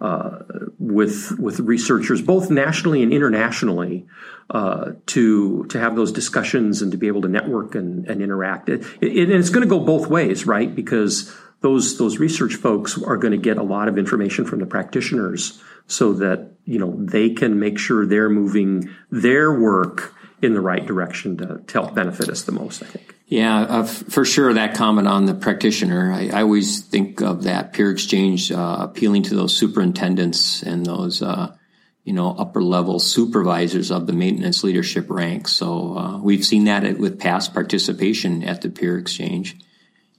uh, 0.00 0.40
with 0.78 1.38
with 1.38 1.60
researchers 1.60 2.20
both 2.20 2.50
nationally 2.50 3.02
and 3.02 3.12
internationally 3.12 4.06
uh, 4.50 4.92
to 5.06 5.64
to 5.64 5.80
have 5.80 5.96
those 5.96 6.12
discussions 6.12 6.82
and 6.82 6.92
to 6.92 6.98
be 6.98 7.06
able 7.06 7.22
to 7.22 7.28
network 7.28 7.74
and, 7.74 8.06
and 8.06 8.22
interact. 8.22 8.68
It, 8.68 8.84
it, 9.00 9.30
and 9.30 9.32
it's 9.32 9.48
going 9.48 9.62
to 9.62 9.68
go 9.68 9.80
both 9.80 10.08
ways, 10.08 10.46
right? 10.46 10.74
Because 10.74 11.34
those 11.62 11.98
those 11.98 12.18
research 12.18 12.54
folks 12.54 13.00
are 13.02 13.16
going 13.16 13.32
to 13.32 13.38
get 13.38 13.56
a 13.56 13.62
lot 13.62 13.88
of 13.88 13.98
information 13.98 14.44
from 14.44 14.60
the 14.60 14.66
practitioners, 14.66 15.62
so 15.86 16.12
that 16.12 16.50
you 16.64 16.78
know 16.78 16.94
they 16.98 17.30
can 17.30 17.58
make 17.58 17.78
sure 17.78 18.06
they're 18.06 18.30
moving 18.30 18.90
their 19.10 19.58
work 19.58 20.14
in 20.42 20.52
the 20.52 20.60
right 20.60 20.84
direction 20.84 21.38
to, 21.38 21.62
to 21.66 21.72
help 21.72 21.94
benefit 21.94 22.28
us 22.28 22.42
the 22.42 22.52
most. 22.52 22.82
I 22.82 22.86
think. 22.86 23.15
Yeah, 23.28 23.62
uh, 23.62 23.84
for 23.84 24.24
sure. 24.24 24.52
That 24.52 24.74
comment 24.74 25.08
on 25.08 25.26
the 25.26 25.34
practitioner, 25.34 26.12
I, 26.12 26.28
I 26.28 26.42
always 26.42 26.82
think 26.82 27.20
of 27.20 27.42
that 27.42 27.72
peer 27.72 27.90
exchange 27.90 28.52
uh, 28.52 28.76
appealing 28.80 29.24
to 29.24 29.34
those 29.34 29.56
superintendents 29.56 30.62
and 30.62 30.86
those, 30.86 31.22
uh, 31.22 31.56
you 32.04 32.12
know, 32.12 32.36
upper 32.38 32.62
level 32.62 33.00
supervisors 33.00 33.90
of 33.90 34.06
the 34.06 34.12
maintenance 34.12 34.62
leadership 34.62 35.10
ranks. 35.10 35.52
So 35.52 35.98
uh, 35.98 36.18
we've 36.18 36.44
seen 36.44 36.64
that 36.64 36.98
with 36.98 37.18
past 37.18 37.52
participation 37.52 38.44
at 38.44 38.62
the 38.62 38.70
peer 38.70 38.96
exchange. 38.96 39.56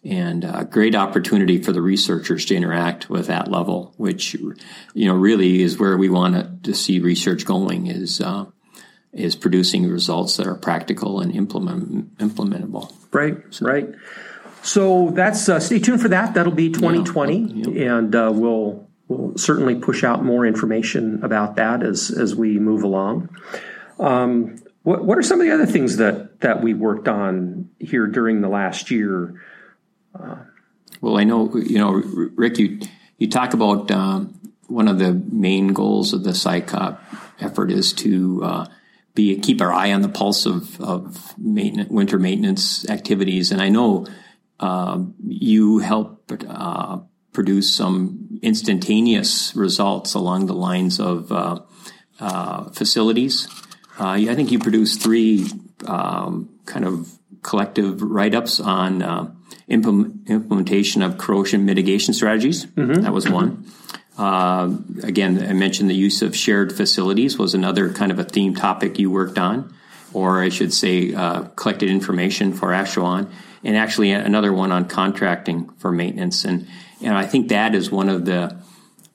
And 0.03 0.43
a 0.43 0.57
uh, 0.57 0.63
great 0.63 0.93
opportunity 0.93 1.61
for 1.61 1.71
the 1.71 1.81
researchers 1.81 2.45
to 2.45 2.55
interact 2.55 3.09
with 3.09 3.27
that 3.27 3.49
level, 3.49 3.93
which, 3.95 4.33
you 4.33 4.55
know, 5.07 5.15
really 5.15 5.61
is 5.61 5.79
where 5.79 5.97
we 5.97 6.09
want 6.09 6.63
to 6.63 6.73
see 6.73 6.99
research 6.99 7.45
going 7.45 7.87
is, 7.87 8.19
uh, 8.19 8.45
is 9.13 9.35
producing 9.35 9.89
results 9.89 10.37
that 10.37 10.47
are 10.47 10.55
practical 10.55 11.19
and 11.19 11.33
implement, 11.35 12.17
implementable. 12.17 12.93
Right, 13.11 13.37
so, 13.49 13.65
right. 13.65 13.89
So 14.61 15.11
that's 15.11 15.47
uh, 15.47 15.59
stay 15.59 15.79
tuned 15.79 16.01
for 16.01 16.09
that. 16.09 16.33
That'll 16.33 16.51
be 16.51 16.69
2020, 16.69 17.37
yeah, 17.37 17.69
yeah. 17.69 17.97
and 17.97 18.15
uh, 18.15 18.31
we'll 18.33 18.87
we'll 19.07 19.37
certainly 19.37 19.75
push 19.75 20.03
out 20.03 20.23
more 20.23 20.45
information 20.45 21.23
about 21.23 21.55
that 21.55 21.83
as 21.83 22.11
as 22.11 22.35
we 22.35 22.59
move 22.59 22.83
along. 22.83 23.29
Um, 23.99 24.57
what 24.83 25.05
what 25.05 25.17
are 25.17 25.23
some 25.23 25.39
of 25.39 25.47
the 25.47 25.53
other 25.53 25.65
things 25.65 25.97
that 25.97 26.41
that 26.41 26.61
we 26.61 26.73
worked 26.73 27.07
on 27.07 27.69
here 27.79 28.07
during 28.07 28.41
the 28.41 28.49
last 28.49 28.91
year? 28.91 29.41
Uh, 30.17 30.37
well, 31.01 31.17
I 31.17 31.23
know 31.23 31.55
you 31.55 31.77
know, 31.77 31.91
Rick. 31.91 32.57
You 32.57 32.79
you 33.17 33.29
talk 33.29 33.53
about 33.53 33.89
um, 33.91 34.37
one 34.67 34.87
of 34.87 34.99
the 34.99 35.13
main 35.13 35.69
goals 35.69 36.13
of 36.13 36.23
the 36.23 36.31
SICOP 36.31 36.99
effort 37.39 37.71
is 37.71 37.93
to 37.93 38.43
uh, 38.43 38.65
be 39.17 39.37
keep 39.39 39.61
our 39.61 39.73
eye 39.73 39.91
on 39.91 40.01
the 40.01 40.09
pulse 40.09 40.45
of 40.45 40.79
of 40.79 41.37
maintenance, 41.37 41.89
winter 41.89 42.19
maintenance 42.19 42.89
activities, 42.89 43.51
and 43.51 43.61
I 43.61 43.67
know 43.67 44.05
uh, 44.61 45.03
you 45.27 45.79
help 45.79 46.31
uh, 46.47 46.99
produce 47.33 47.75
some 47.75 48.39
instantaneous 48.41 49.55
results 49.55 50.13
along 50.13 50.45
the 50.45 50.53
lines 50.53 50.99
of 50.99 51.31
uh, 51.31 51.59
uh, 52.19 52.69
facilities. 52.69 53.47
Uh, 53.99 54.11
I 54.31 54.35
think 54.35 54.51
you 54.51 54.59
produced 54.59 55.01
three 55.01 55.47
um, 55.85 56.49
kind 56.65 56.85
of 56.85 57.11
collective 57.41 58.01
write 58.01 58.35
ups 58.35 58.59
on 58.59 59.01
uh, 59.01 59.31
implement, 59.67 60.29
implementation 60.29 61.01
of 61.01 61.17
corrosion 61.17 61.65
mitigation 61.65 62.13
strategies. 62.13 62.65
Mm-hmm. 62.65 63.01
That 63.01 63.13
was 63.13 63.27
one. 63.29 63.65
Uh, 64.17 64.75
again, 65.03 65.43
I 65.47 65.53
mentioned 65.53 65.89
the 65.89 65.95
use 65.95 66.21
of 66.21 66.35
shared 66.35 66.75
facilities 66.75 67.37
was 67.37 67.53
another 67.53 67.93
kind 67.93 68.11
of 68.11 68.17
a 68.17 68.23
theme 68.23 68.55
topic 68.55 68.97
you 68.97 69.11
worked 69.11 69.37
on, 69.37 69.73
or 70.11 70.41
I 70.41 70.49
should 70.49 70.73
say, 70.73 71.13
uh, 71.13 71.43
collected 71.55 71.89
information 71.89 72.53
for 72.53 72.69
Ashuan, 72.69 73.29
and 73.63 73.77
actually 73.77 74.11
another 74.11 74.51
one 74.51 74.71
on 74.71 74.87
contracting 74.87 75.69
for 75.77 75.91
maintenance. 75.91 76.45
And 76.45 76.67
and 77.01 77.15
I 77.15 77.25
think 77.25 77.49
that 77.49 77.75
is 77.75 77.91
one 77.91 78.09
of 78.09 78.25
the 78.25 78.57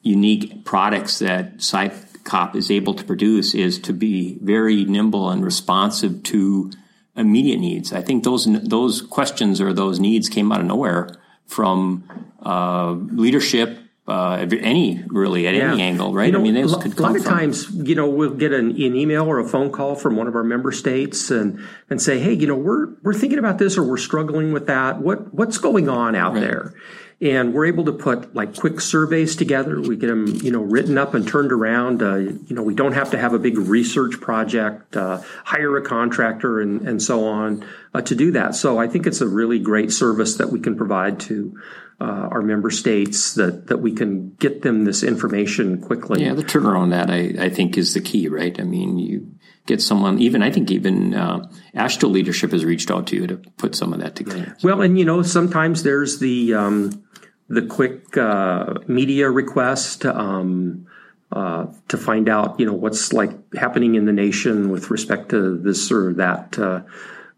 unique 0.03 0.65
products 0.65 1.19
that 1.19 1.59
SICOP 1.59 2.55
is 2.55 2.71
able 2.71 2.95
to 2.95 3.05
produce 3.05 3.55
is 3.55 3.81
to 3.81 3.93
be 3.93 4.39
very 4.41 4.85
nimble 4.85 5.31
and 5.31 5.45
responsive 5.45 6.23
to 6.25 6.71
immediate 7.17 7.59
needs. 7.59 7.93
I 7.93 8.03
think 8.03 8.25
those 8.25 8.47
those 8.63 9.03
questions 9.03 9.61
or 9.61 9.73
those 9.73 9.99
needs 9.99 10.29
came 10.29 10.53
out 10.53 10.61
of 10.61 10.67
nowhere 10.67 11.11
from 11.47 12.05
uh, 12.45 12.93
leadership. 12.93 13.79
Uh, 14.05 14.49
any 14.61 15.01
really 15.07 15.47
at 15.47 15.55
yeah. 15.55 15.73
any 15.73 15.81
angle, 15.81 16.13
right? 16.13 16.27
You 16.27 16.33
know, 16.33 16.41
I 16.41 16.43
mean, 16.43 16.55
those 16.55 16.77
could 16.77 16.99
a 16.99 17.03
lot 17.03 17.15
of 17.15 17.23
from. 17.23 17.33
times, 17.35 17.71
you 17.71 17.95
know, 17.95 18.09
we'll 18.09 18.35
get 18.35 18.53
an, 18.53 18.71
an, 18.71 18.97
email 18.97 19.27
or 19.27 19.39
a 19.39 19.49
phone 19.49 19.71
call 19.71 19.95
from 19.95 20.17
one 20.17 20.27
of 20.27 20.35
our 20.35 20.43
member 20.43 20.73
states 20.73 21.31
and 21.31 21.65
and 21.89 22.03
say, 22.03 22.19
hey, 22.19 22.33
you 22.33 22.49
know, 22.49 22.57
we're 22.57 22.95
we're 23.03 23.15
thinking 23.15 23.39
about 23.39 23.59
this 23.59 23.79
or 23.79 23.85
we're 23.85 23.97
struggling 23.97 24.53
with 24.53 24.67
that. 24.67 25.01
What 25.01 25.33
what's 25.33 25.59
going 25.59 25.89
on 25.89 26.17
out 26.17 26.33
right. 26.35 26.41
there? 26.41 26.75
and 27.23 27.55
we're 27.55 27.67
able 27.67 27.85
to 27.85 27.93
put 27.93 28.35
like 28.35 28.57
quick 28.57 28.81
surveys 28.81 29.37
together. 29.37 29.81
We 29.81 29.97
get 29.97 30.09
them, 30.09 30.27
you 30.27 30.51
know, 30.51 30.61
written 30.61 30.99
up 30.99 31.15
and 31.15 31.27
turned 31.27 31.53
around. 31.53 32.03
Uh, 32.03 32.17
you 32.17 32.47
know, 32.51 32.63
we 32.63 32.75
don't 32.75 32.95
have 32.95 33.13
to 33.13 33.19
have 33.19 33.33
a 33.33 33.39
big 33.39 33.57
research 33.57 34.21
project, 34.21 34.97
uh, 34.97 35.23
hire 35.45 35.77
a 35.77 35.83
contractor, 35.83 36.61
and 36.61 36.83
and 36.87 37.01
so 37.01 37.25
on 37.29 37.65
uh, 37.95 38.03
to 38.03 38.17
do 38.17 38.33
that. 38.33 38.57
So 38.57 38.79
I 38.79 38.89
think 38.89 39.07
it's 39.07 39.21
a 39.21 39.29
really 39.29 39.61
great 39.61 39.93
service 39.93 40.37
that 40.39 40.51
we 40.51 40.59
can 40.59 40.77
provide 40.77 41.21
to. 41.21 41.57
Uh, 42.01 42.29
our 42.33 42.43
member 42.43 42.69
states 42.69 43.35
that, 43.35 43.69
that 43.69 43.79
we 43.79 43.93
can 43.93 44.31
get 44.41 44.63
them 44.63 44.85
this 44.85 45.05
information 45.05 45.81
quickly. 45.81 46.25
Yeah, 46.25 46.35
the 46.35 46.43
turnaround 46.43 46.91
that 46.91 47.11
I, 47.11 47.47
I 47.47 47.49
think 47.49 47.79
is 47.79 47.95
the 47.95 48.01
key, 48.01 48.27
right? 48.27 48.59
I 48.59 48.65
mean, 48.65 48.99
you 48.99 49.31
get 49.67 49.81
someone, 49.81 50.19
even 50.19 50.43
I 50.43 50.51
think 50.51 50.71
even 50.73 51.15
uh, 51.15 51.49
AASHTO 51.77 52.11
leadership 52.11 52.51
has 52.51 52.65
reached 52.65 52.91
out 52.91 53.07
to 53.09 53.17
you 53.17 53.27
to 53.29 53.37
put 53.57 53.77
some 53.77 53.93
of 53.93 54.01
that 54.01 54.17
together. 54.17 54.57
Well, 54.65 54.81
and 54.83 54.99
you 54.99 55.05
know, 55.05 55.23
sometimes 55.23 55.85
there's 55.85 56.19
the 56.19 56.55
um, 56.55 57.05
the 57.49 57.63
quick 57.63 58.17
uh, 58.17 58.75
media 58.87 59.31
request 59.31 60.05
um, 60.07 60.87
uh, 61.31 61.67
to 61.89 61.97
find 61.97 62.29
out, 62.29 62.59
you 62.59 62.67
know, 62.67 62.75
what's 62.75 63.13
like 63.13 63.55
happening 63.55 63.95
in 63.95 64.05
the 64.05 64.13
nation 64.13 64.71
with 64.71 64.91
respect 64.91 65.31
to 65.31 65.57
this 65.59 65.91
or 65.91 66.15
that 66.15 66.59
uh, 66.59 66.83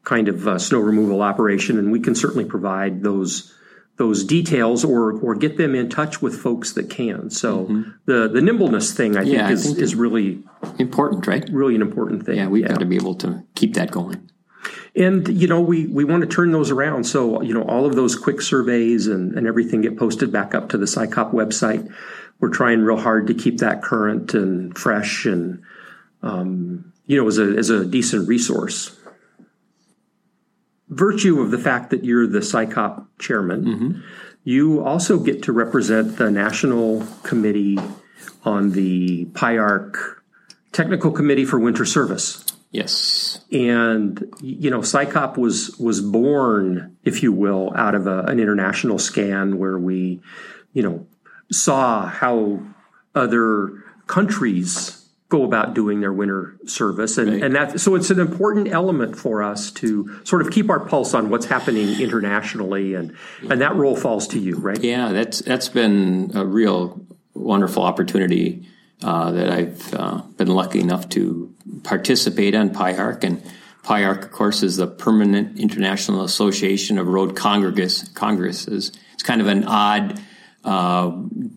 kind 0.04 0.28
of 0.28 0.49
uh, 0.49 0.58
snow 0.58 0.80
removal 0.80 1.23
operation, 1.23 1.78
and 1.78 1.92
we 1.92 2.00
can 2.00 2.14
certainly 2.14 2.44
provide 2.44 3.02
those 3.02 3.53
those 3.96 4.24
details 4.24 4.84
or 4.84 5.12
or 5.20 5.34
get 5.34 5.56
them 5.56 5.74
in 5.74 5.88
touch 5.88 6.20
with 6.20 6.34
folks 6.34 6.72
that 6.72 6.90
can. 6.90 7.30
So 7.30 7.64
mm-hmm. 7.64 7.90
the 8.06 8.28
the 8.28 8.42
nimbleness 8.42 8.92
thing, 8.92 9.16
I 9.16 9.22
yeah, 9.22 9.46
think, 9.46 9.50
is, 9.50 9.64
think 9.66 9.78
is 9.78 9.94
really 9.94 10.42
important, 10.78 11.26
right? 11.26 11.48
Really 11.50 11.74
an 11.74 11.82
important 11.82 12.26
thing. 12.26 12.36
Yeah, 12.36 12.48
we've 12.48 12.62
yeah. 12.62 12.70
got 12.70 12.80
to 12.80 12.86
be 12.86 12.96
able 12.96 13.14
to 13.16 13.44
keep 13.54 13.74
that 13.74 13.90
going. 13.90 14.30
And, 14.96 15.26
you 15.28 15.48
know, 15.48 15.60
we, 15.60 15.86
we 15.88 16.04
want 16.04 16.20
to 16.22 16.28
turn 16.28 16.52
those 16.52 16.70
around. 16.70 17.04
So, 17.04 17.42
you 17.42 17.52
know, 17.52 17.64
all 17.64 17.84
of 17.84 17.96
those 17.96 18.14
quick 18.14 18.40
surveys 18.40 19.08
and, 19.08 19.36
and 19.36 19.46
everything 19.46 19.82
get 19.82 19.98
posted 19.98 20.30
back 20.30 20.54
up 20.54 20.68
to 20.68 20.78
the 20.78 20.86
SICOP 20.86 21.32
website. 21.32 21.92
We're 22.38 22.50
trying 22.50 22.82
real 22.82 22.96
hard 22.96 23.26
to 23.26 23.34
keep 23.34 23.58
that 23.58 23.82
current 23.82 24.34
and 24.34 24.76
fresh 24.78 25.26
and, 25.26 25.62
um, 26.22 26.92
you 27.06 27.20
know, 27.20 27.26
as 27.26 27.38
a, 27.38 27.56
as 27.56 27.70
a 27.70 27.84
decent 27.84 28.28
resource. 28.28 28.96
Virtue 30.94 31.40
of 31.40 31.50
the 31.50 31.58
fact 31.58 31.90
that 31.90 32.04
you're 32.04 32.26
the 32.26 32.40
SICOP 32.40 33.06
chairman, 33.18 33.64
mm-hmm. 33.64 34.00
you 34.44 34.84
also 34.84 35.18
get 35.18 35.42
to 35.44 35.52
represent 35.52 36.18
the 36.18 36.30
National 36.30 37.06
Committee 37.22 37.78
on 38.44 38.72
the 38.72 39.24
PIARC 39.26 39.96
Technical 40.72 41.10
Committee 41.10 41.44
for 41.44 41.58
Winter 41.58 41.84
Service. 41.84 42.44
Yes. 42.70 43.44
And 43.52 44.34
you 44.40 44.70
know, 44.70 44.80
SICOP 44.80 45.36
was 45.36 45.76
was 45.78 46.00
born, 46.00 46.96
if 47.04 47.22
you 47.22 47.32
will, 47.32 47.72
out 47.76 47.94
of 47.94 48.06
a, 48.06 48.22
an 48.22 48.40
international 48.40 48.98
scan 48.98 49.58
where 49.58 49.78
we, 49.78 50.20
you 50.72 50.82
know, 50.82 51.06
saw 51.52 52.06
how 52.06 52.60
other 53.14 53.84
countries 54.06 55.03
go 55.34 55.44
about 55.44 55.74
doing 55.74 56.00
their 56.00 56.12
winter 56.12 56.56
service 56.66 57.18
and, 57.18 57.30
right. 57.30 57.42
and 57.42 57.54
that 57.54 57.80
so 57.80 57.94
it's 57.94 58.10
an 58.10 58.20
important 58.20 58.68
element 58.68 59.16
for 59.16 59.42
us 59.42 59.70
to 59.70 60.20
sort 60.24 60.42
of 60.42 60.50
keep 60.50 60.70
our 60.70 60.80
pulse 60.80 61.14
on 61.14 61.30
what's 61.30 61.46
happening 61.46 62.00
internationally 62.00 62.94
and 62.94 63.16
and 63.50 63.60
that 63.60 63.74
role 63.76 63.96
falls 63.96 64.28
to 64.28 64.38
you 64.38 64.56
right 64.56 64.82
yeah 64.82 65.12
that's 65.12 65.40
that's 65.40 65.68
been 65.68 66.30
a 66.34 66.44
real 66.44 67.04
wonderful 67.34 67.82
opportunity 67.82 68.66
uh, 69.02 69.32
that 69.32 69.50
I've 69.50 69.94
uh, 69.94 70.22
been 70.36 70.48
lucky 70.48 70.80
enough 70.80 71.08
to 71.10 71.54
participate 71.82 72.54
on 72.54 72.70
PIARC. 72.70 73.24
And 73.24 73.42
PIARC, 73.82 74.24
of 74.24 74.32
course, 74.32 74.62
is 74.62 74.76
the 74.76 74.86
Permanent 74.86 75.58
International 75.58 76.24
Association 76.24 76.98
of 76.98 77.06
Road 77.06 77.36
Congress. 77.36 78.08
Congresses. 78.08 78.92
It's 79.12 79.22
kind 79.22 79.40
of 79.40 79.46
an 79.46 79.64
odd 79.64 80.20
uh, 80.64 81.12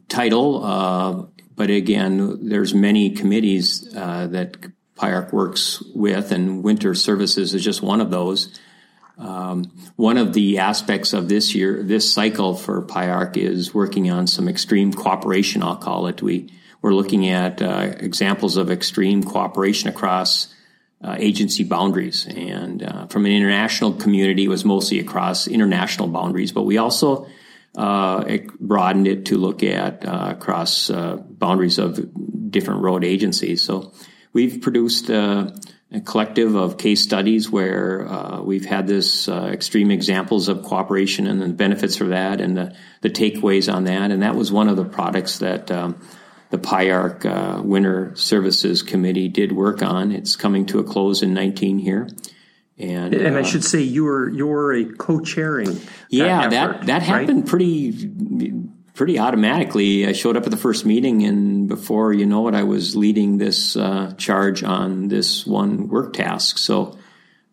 title, 0.10 0.64
uh, 0.64 1.37
but 1.58 1.70
again, 1.72 2.48
there's 2.48 2.74
many 2.74 3.10
committees 3.10 3.94
uh, 3.96 4.28
that 4.28 4.58
PIARC 4.96 5.34
works 5.34 5.84
with, 5.94 6.32
and 6.32 6.64
winter 6.64 6.94
services 6.94 7.54
is 7.54 7.64
just 7.64 7.82
one 7.82 8.00
of 8.00 8.12
those. 8.12 8.58
Um, 9.18 9.64
one 9.96 10.18
of 10.18 10.34
the 10.34 10.60
aspects 10.60 11.14
of 11.14 11.28
this 11.28 11.56
year, 11.56 11.82
this 11.82 12.14
cycle 12.14 12.56
for 12.56 12.84
PIARC 12.84 13.38
is 13.38 13.74
working 13.74 14.12
on 14.12 14.28
some 14.28 14.48
extreme 14.48 14.94
cooperation, 14.94 15.64
I'll 15.64 15.76
call 15.76 16.08
it. 16.08 16.22
We 16.22 16.54
we're 16.84 16.94
looking 16.94 17.28
at 17.28 17.60
uh, 17.60 17.96
examples 17.98 18.56
of 18.56 18.70
extreme 18.70 19.24
cooperation 19.24 19.90
across 19.90 20.54
uh, 21.04 21.16
agency 21.18 21.64
boundaries. 21.64 22.28
And 22.28 22.84
uh, 22.84 23.08
from 23.08 23.26
an 23.26 23.32
international 23.32 23.94
community, 23.94 24.46
it 24.46 24.50
was 24.50 24.64
mostly 24.64 25.00
across 25.00 25.48
international 25.48 26.08
boundaries, 26.08 26.52
but 26.52 26.64
we 26.64 26.78
also 26.78 27.28
uh, 27.78 28.38
broadened 28.60 29.08
it 29.08 29.28
to 29.28 29.38
look 29.38 29.62
at 29.62 30.04
uh, 30.04 30.34
across 30.36 30.90
uh, 30.90 31.16
boundaries 31.16 31.78
of 31.78 32.00
different 32.52 32.82
road 32.82 33.04
agencies. 33.04 33.62
So 33.62 33.94
we've 34.34 34.62
produced 34.62 35.10
a 35.10 35.54
collective 36.04 36.56
of 36.56 36.78
case 36.78 37.04
studies 37.04 37.50
where 37.50 38.08
uh, 38.08 38.42
we've 38.42 38.66
had 38.66 38.88
this 38.88 39.30
uh, 39.30 39.50
extreme 39.54 39.92
examples 39.92 40.48
of 40.50 40.64
cooperation 40.64 41.28
and 41.28 41.40
the 41.40 41.50
benefits 41.50 41.96
for 41.96 42.06
that 42.06 42.42
and 42.42 42.58
the, 42.58 42.76
the 43.02 43.10
takeaways 43.10 43.72
on 43.72 43.84
that. 43.84 44.10
And 44.10 44.24
that 44.24 44.36
was 44.36 44.52
one 44.52 44.70
of 44.70 44.76
the 44.76 44.84
products 44.84 45.38
that 45.40 45.70
um, 45.70 46.02
the 46.50 46.58
PIARC 46.58 47.26
uh, 47.26 47.62
Winter 47.62 48.16
Services 48.16 48.82
Committee 48.82 49.30
did 49.30 49.52
work 49.52 49.84
on. 49.84 50.12
It's 50.12 50.36
coming 50.36 50.66
to 50.68 50.80
a 50.80 50.84
close 50.84 51.22
in 51.22 51.36
19 51.36 51.78
here. 51.78 52.08
And, 52.80 53.14
and 53.14 53.36
uh, 53.36 53.40
I 53.40 53.42
should 53.42 53.64
say 53.64 53.82
you 53.82 54.04
were 54.04 54.30
you're 54.30 54.74
a 54.74 54.86
co-chairing. 54.86 55.80
Yeah, 56.10 56.48
that 56.48 56.52
that, 56.52 56.86
that 56.86 57.02
happened 57.02 57.40
right? 57.40 57.48
pretty 57.48 58.68
pretty 58.98 59.20
automatically, 59.20 60.08
I 60.08 60.12
showed 60.12 60.36
up 60.36 60.44
at 60.44 60.52
the 60.52 60.58
first 60.58 60.84
meeting, 60.86 61.24
and 61.24 61.70
before 61.70 62.12
you 62.12 62.26
know 62.26 62.48
it, 62.48 62.56
I 62.56 62.64
was 62.64 62.96
leading 62.96 63.38
this 63.38 63.78
uh, 63.78 64.14
charge 64.18 64.64
on 64.64 65.08
this 65.08 65.46
one 65.46 65.88
work 65.88 66.14
task. 66.14 66.58
So, 66.58 66.98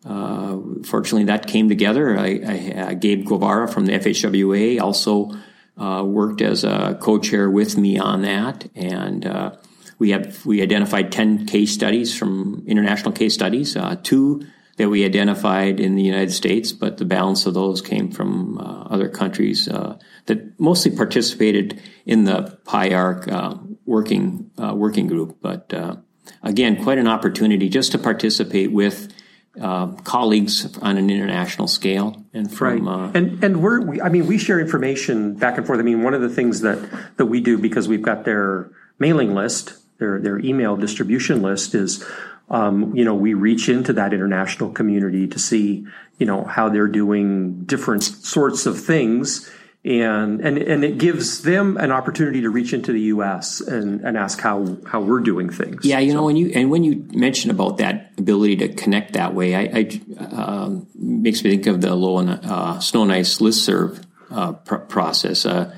uh, 0.03 0.57
fortunately, 0.83 1.25
that 1.25 1.47
came 1.47 1.69
together. 1.69 2.17
I, 2.17 2.41
I, 2.45 2.79
uh, 2.79 2.93
Gabe 2.95 3.25
Guevara 3.25 3.67
from 3.67 3.85
the 3.85 3.93
FHWA 3.93 4.81
also 4.81 5.31
uh, 5.77 6.03
worked 6.03 6.41
as 6.41 6.63
a 6.63 6.97
co-chair 6.99 7.49
with 7.49 7.77
me 7.77 7.99
on 7.99 8.23
that, 8.23 8.67
and 8.75 9.25
uh, 9.25 9.55
we 9.99 10.09
have 10.09 10.43
we 10.45 10.63
identified 10.63 11.11
ten 11.11 11.45
case 11.45 11.71
studies 11.71 12.17
from 12.17 12.63
international 12.65 13.11
case 13.11 13.35
studies. 13.35 13.77
Uh, 13.77 13.95
two 14.01 14.47
that 14.77 14.89
we 14.89 15.05
identified 15.05 15.79
in 15.79 15.95
the 15.95 16.03
United 16.03 16.31
States, 16.31 16.71
but 16.71 16.97
the 16.97 17.05
balance 17.05 17.45
of 17.45 17.53
those 17.53 17.81
came 17.81 18.11
from 18.11 18.57
uh, 18.57 18.83
other 18.89 19.07
countries 19.07 19.67
uh, 19.67 19.97
that 20.25 20.59
mostly 20.59 20.91
participated 20.91 21.81
in 22.05 22.25
the 22.25 22.57
PIARC 22.65 23.31
uh, 23.31 23.55
working 23.85 24.51
uh, 24.61 24.73
working 24.75 25.07
group. 25.07 25.37
But 25.41 25.73
uh, 25.73 25.97
again, 26.43 26.83
quite 26.83 26.97
an 26.97 27.07
opportunity 27.07 27.69
just 27.69 27.91
to 27.93 27.97
participate 27.97 28.71
with. 28.71 29.13
Uh, 29.57 29.87
colleagues 30.03 30.77
on 30.79 30.97
an 30.97 31.09
international 31.09 31.65
scale, 31.65 32.21
and 32.33 32.53
from 32.53 32.89
right. 32.89 33.15
and 33.15 33.41
and 33.41 33.63
we're 33.63 33.79
we, 33.79 34.01
I 34.01 34.09
mean 34.09 34.27
we 34.27 34.37
share 34.37 34.59
information 34.59 35.35
back 35.35 35.57
and 35.57 35.65
forth. 35.65 35.79
I 35.79 35.83
mean 35.83 36.03
one 36.03 36.13
of 36.13 36.19
the 36.19 36.27
things 36.27 36.59
that 36.59 36.77
that 37.15 37.27
we 37.27 37.39
do 37.39 37.57
because 37.57 37.87
we've 37.87 38.01
got 38.01 38.25
their 38.25 38.69
mailing 38.99 39.33
list, 39.33 39.77
their 39.97 40.19
their 40.19 40.39
email 40.39 40.75
distribution 40.75 41.41
list 41.41 41.73
is 41.73 42.03
um, 42.49 42.95
you 42.95 43.03
know, 43.03 43.15
we 43.15 43.33
reach 43.33 43.69
into 43.69 43.93
that 43.93 44.13
international 44.13 44.71
community 44.71 45.27
to 45.27 45.39
see, 45.39 45.85
you 46.17 46.25
know, 46.25 46.43
how 46.43 46.69
they're 46.69 46.87
doing 46.87 47.63
different 47.63 48.03
sorts 48.03 48.65
of 48.65 48.79
things. 48.79 49.49
And, 49.83 50.41
and, 50.41 50.57
and 50.57 50.83
it 50.83 50.97
gives 50.97 51.43
them 51.43 51.77
an 51.77 51.91
opportunity 51.91 52.41
to 52.41 52.49
reach 52.49 52.73
into 52.73 52.91
the 52.91 53.01
U.S. 53.01 53.61
and, 53.61 54.01
and 54.01 54.17
ask 54.17 54.39
how, 54.39 54.77
how 54.87 55.01
we're 55.01 55.19
doing 55.19 55.51
things. 55.51 55.85
Yeah, 55.85 55.99
you 55.99 56.11
so. 56.11 56.17
know, 56.17 56.23
when 56.23 56.35
you 56.35 56.51
and 56.55 56.71
when 56.71 56.83
you 56.83 57.05
mention 57.13 57.51
about 57.51 57.77
that 57.77 58.11
ability 58.17 58.55
to 58.57 58.69
connect 58.69 59.13
that 59.13 59.35
way, 59.35 59.53
I, 59.53 59.61
I 59.61 60.01
uh, 60.23 60.79
makes 60.95 61.43
me 61.43 61.51
think 61.51 61.67
of 61.67 61.81
the 61.81 61.93
low 61.93 62.17
and 62.17 62.31
uh, 62.31 62.79
snow 62.79 63.03
and 63.03 63.11
ice 63.11 63.37
listserv 63.37 64.03
uh, 64.31 64.53
pr- 64.53 64.77
process. 64.77 65.45
Uh, 65.45 65.75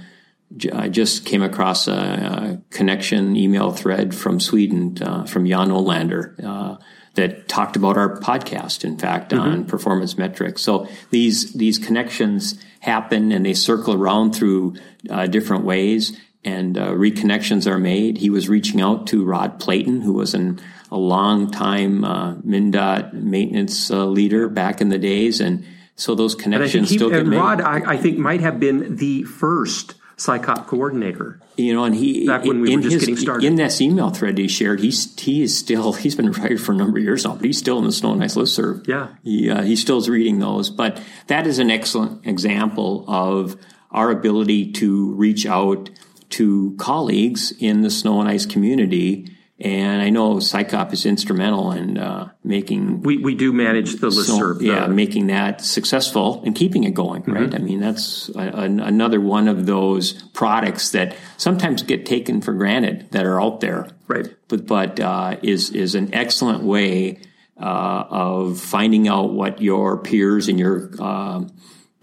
I 0.74 0.88
just 0.88 1.25
came 1.25 1.44
across 1.44 1.88
a, 1.88 1.92
a, 1.92 2.62
connection 2.70 3.36
email 3.36 3.72
thread 3.72 4.16
from 4.16 4.39
Sweden 4.39 4.98
uh, 5.01 5.25
from 5.25 5.46
Jan 5.46 5.70
Olander 5.70 6.42
uh, 6.44 6.77
that 7.16 7.50
talked 7.50 7.75
about 7.75 7.98
our 7.98 8.18
podcast. 8.20 8.86
In 8.86 8.98
fact, 8.98 9.32
mm-hmm. 9.32 9.42
on 9.42 9.66
performance 9.66 10.18
metrics. 10.18 10.62
So 10.62 10.88
these 11.10 11.54
these 11.54 11.77
connections 11.77 12.63
happen 12.80 13.32
and 13.32 13.46
they 13.46 13.54
circle 13.54 13.94
around 13.94 14.34
through 14.34 14.75
uh, 15.10 15.27
different 15.27 15.66
ways, 15.66 16.18
and 16.46 16.77
uh, 16.77 16.92
reconnections 16.92 17.68
are 17.68 17.80
made. 17.80 18.18
He 18.18 18.30
was 18.30 18.48
reaching 18.48 18.80
out 18.80 19.08
to 19.08 19.25
Rod 19.25 19.60
Playton, 19.60 20.01
who 20.01 20.13
was 20.13 20.34
an, 20.34 20.62
a 20.89 20.98
long 20.98 21.51
time 21.51 22.06
uh, 22.06 22.36
MnDOT 22.36 23.12
maintenance 23.13 23.92
uh, 23.92 24.06
leader 24.06 24.48
back 24.48 24.80
in 24.80 24.88
the 24.88 24.98
days, 24.98 25.42
and 25.42 25.66
so 25.98 26.16
those 26.16 26.36
connections 26.36 26.89
he, 26.89 26.96
still 26.96 27.10
get 27.10 27.22
and 27.22 27.32
made. 27.32 27.38
Rod, 27.38 27.60
I, 27.60 27.94
I 27.94 27.98
think, 27.98 28.18
might 28.18 28.39
have 28.39 28.62
been 28.62 28.96
the 28.96 29.24
first 29.24 29.96
SICOP 30.18 30.66
coordinator. 30.66 31.40
You 31.58 31.74
know, 31.74 31.84
and 31.84 31.96
he 31.96 32.26
back 32.26 32.44
when 32.44 32.62
we 32.62 32.76
were 32.76 32.82
just 32.82 32.94
his, 32.94 33.02
getting 33.02 33.18
started. 33.18 33.46
In 33.46 33.56
this 33.56 33.80
email 33.80 34.10
thread 34.10 34.38
he 34.38 34.48
shared, 34.48 34.80
he's 34.80 35.18
he 35.20 35.44
is 35.44 35.58
still 35.58 35.94
he's 35.94 36.16
been 36.16 36.30
retired 36.30 36.60
for 36.60 36.72
a 36.72 36.76
number 36.76 36.98
of 36.98 37.04
years 37.04 37.24
now, 37.24 37.36
but 37.36 37.46
he's 37.46 37.58
still 37.58 37.78
in 37.78 37.86
the 37.86 37.92
Snow 37.92 38.14
and 38.14 38.24
Ice 38.24 38.36
listserv. 38.36 38.88
Yeah, 38.88 39.10
he 39.24 39.50
uh, 39.50 39.62
he 39.62 39.76
still 39.76 39.98
is 39.98 40.10
reading 40.10 40.40
those. 40.40 40.70
But 40.70 41.02
that 41.28 41.46
is 41.46 41.60
an 41.60 41.70
excellent 41.70 42.26
example 42.26 43.06
of 43.08 43.56
our 43.92 44.12
ability 44.12 44.72
to 44.74 45.14
reach 45.14 45.46
out 45.46 45.90
to 46.30 46.76
colleagues 46.78 47.54
in 47.60 47.82
the 47.82 47.90
snow 47.90 48.20
and 48.20 48.30
ice 48.30 48.46
community 48.46 49.37
and 49.60 50.04
I 50.04 50.10
know 50.12 50.36
SICOP 50.36 50.93
is 50.93 51.06
instrumental 51.06 51.72
in 51.72 51.98
uh, 51.98 52.30
making. 52.43 53.02
We, 53.02 53.17
we 53.17 53.34
do 53.34 53.52
manage 53.52 53.96
the 53.96 54.10
listserv. 54.10 54.62
yeah, 54.62 54.86
making 54.86 55.28
that 55.28 55.62
successful 55.62 56.43
and 56.46 56.56
keeping 56.56 56.84
it 56.84 56.93
going, 56.93 57.24
mm-hmm. 57.24 57.34
right? 57.34 57.56
I 57.56 57.58
mean, 57.58 57.80
that's 57.80 58.30
a, 58.30 58.39
a, 58.39 58.63
another 58.63 59.20
one 59.20 59.48
of 59.48 59.65
those 59.65 60.13
products 60.13 60.91
that 60.91 61.15
sometimes 61.38 61.82
get 61.82 62.06
taken 62.06 62.41
for 62.41 62.54
granted 62.54 63.12
that 63.12 63.26
are 63.26 63.41
out 63.41 63.60
there. 63.60 63.88
Right. 64.08 64.28
But, 64.48 64.67
but 64.67 65.00
uh, 65.00 65.38
is, 65.41 65.72
is 65.72 65.96
an 65.96 66.13
excellent 66.13 66.63
way 66.63 67.22
uh, 67.60 68.04
of 68.10 68.60
finding 68.62 69.08
out 69.08 69.34
what 69.34 69.60
your 69.60 69.98
peers 69.98 70.48
and 70.50 70.60
your 70.60 70.91
um, 71.02 71.52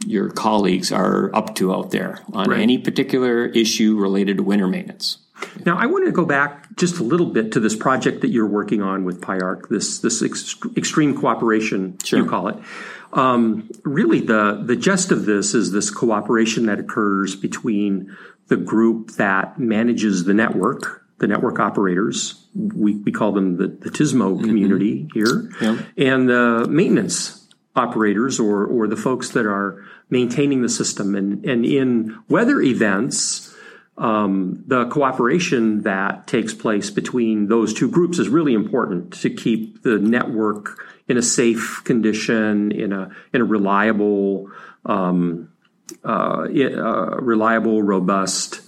your 0.06 0.28
colleagues 0.28 0.92
are 0.92 1.34
up 1.34 1.54
to 1.54 1.72
out 1.72 1.90
there 1.90 2.20
on 2.32 2.50
right. 2.50 2.60
any 2.60 2.76
particular 2.76 3.46
issue 3.46 3.96
related 3.96 4.36
to 4.36 4.42
winter 4.42 4.66
maintenance. 4.66 5.18
Now, 5.64 5.76
I 5.78 5.86
want 5.86 6.06
to 6.06 6.12
go 6.12 6.24
back 6.24 6.76
just 6.76 6.98
a 6.98 7.02
little 7.02 7.26
bit 7.26 7.52
to 7.52 7.60
this 7.60 7.74
project 7.74 8.20
that 8.20 8.28
you're 8.28 8.46
working 8.46 8.82
on 8.82 9.04
with 9.04 9.20
PIARC, 9.20 9.68
this 9.68 9.98
this 9.98 10.22
ex- 10.22 10.56
extreme 10.76 11.18
cooperation 11.18 11.98
sure. 12.04 12.20
you 12.20 12.26
call 12.26 12.48
it. 12.48 12.56
Um, 13.12 13.70
really, 13.84 14.20
the 14.20 14.62
the 14.64 14.76
gist 14.76 15.10
of 15.10 15.26
this 15.26 15.54
is 15.54 15.72
this 15.72 15.90
cooperation 15.90 16.66
that 16.66 16.78
occurs 16.78 17.36
between 17.36 18.16
the 18.48 18.56
group 18.56 19.12
that 19.12 19.58
manages 19.58 20.24
the 20.24 20.34
network, 20.34 21.04
the 21.18 21.26
network 21.26 21.58
operators. 21.58 22.46
We, 22.54 22.96
we 22.96 23.10
call 23.10 23.32
them 23.32 23.56
the, 23.56 23.68
the 23.68 23.90
TSMO 23.90 24.34
mm-hmm. 24.36 24.44
community 24.44 25.08
here, 25.14 25.50
yeah. 25.60 25.82
and 25.96 26.28
the 26.28 26.66
maintenance 26.68 27.48
operators 27.76 28.38
or 28.38 28.66
or 28.66 28.86
the 28.86 28.96
folks 28.96 29.30
that 29.30 29.46
are 29.46 29.84
maintaining 30.10 30.62
the 30.62 30.68
system. 30.68 31.14
And 31.14 31.44
and 31.44 31.64
in 31.64 32.18
weather 32.28 32.60
events 32.60 33.53
um, 33.96 34.64
the 34.66 34.86
cooperation 34.86 35.82
that 35.82 36.26
takes 36.26 36.52
place 36.52 36.90
between 36.90 37.48
those 37.48 37.72
two 37.72 37.88
groups 37.88 38.18
is 38.18 38.28
really 38.28 38.54
important 38.54 39.12
to 39.22 39.30
keep 39.30 39.82
the 39.82 39.98
network 39.98 40.78
in 41.06 41.16
a 41.16 41.22
safe 41.22 41.82
condition, 41.84 42.72
in 42.72 42.92
a 42.92 43.10
in 43.32 43.40
a 43.40 43.44
reliable, 43.44 44.50
um, 44.84 45.52
uh, 46.04 46.46
uh, 46.48 47.16
reliable, 47.20 47.82
robust 47.82 48.62